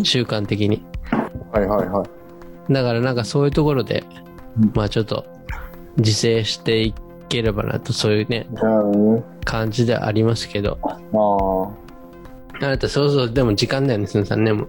[0.04, 0.84] 習慣的に。
[1.52, 2.04] はいはいは
[2.70, 2.74] い。
[2.74, 4.04] だからなんかそういうところで
[4.60, 5.26] うん、まあちょっと
[5.98, 6.94] 自制してい
[7.32, 8.48] ければなと、そういうね。
[9.46, 10.78] 感じではありますけど。
[10.84, 10.98] あ
[12.66, 14.52] あなた、そうそう、でも時間だよね、すんさんね。
[14.54, 14.68] も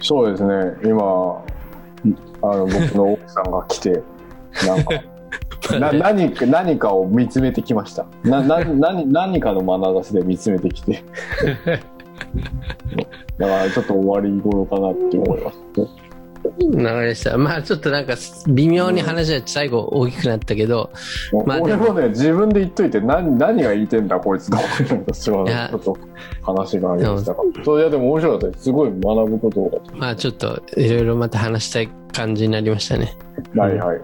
[0.00, 0.52] そうですね。
[0.84, 1.02] 今、
[2.42, 4.02] あの、僕の奥さんが来て、
[4.66, 4.90] なんか、
[5.78, 8.06] な何か何かを見つめてきました。
[8.24, 11.04] なな何何かの眼差しで見つめてきて。
[13.38, 15.58] だからちょっと終わり頃かなって思います。
[16.58, 17.36] 流れでした。
[17.36, 18.14] まあちょっとなんか
[18.48, 20.90] 微妙に話は最後大きくなったけど、
[21.46, 24.64] まあでも俺もね、自分で言っといて何何が言いてんだこいつがら
[25.06, 25.98] 私はちょっと
[26.42, 27.64] 話がありましたから。
[27.64, 28.64] そういやでも面白かったです。
[28.64, 29.96] すごい学ぶことが。
[29.96, 33.16] まあちょっといろいろまた話したい感じになりましたね。
[33.56, 34.00] はいはい。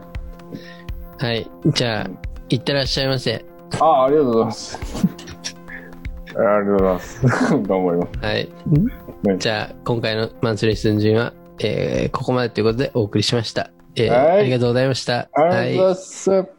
[1.19, 1.51] はい。
[1.67, 2.11] じゃあ、
[2.49, 3.45] いってらっしゃいませ。
[3.81, 4.79] ああ、ありがとうございます。
[6.37, 7.27] ありがとうございます。
[7.27, 8.27] 頑張ります。
[8.27, 8.35] はい。
[8.35, 13.71] はいじゃあ、今回のマンスリー寸人は、えーここまでということでお送りしました。
[13.95, 15.19] えーはいありがとうございました。
[15.19, 16.56] ありがとうございます。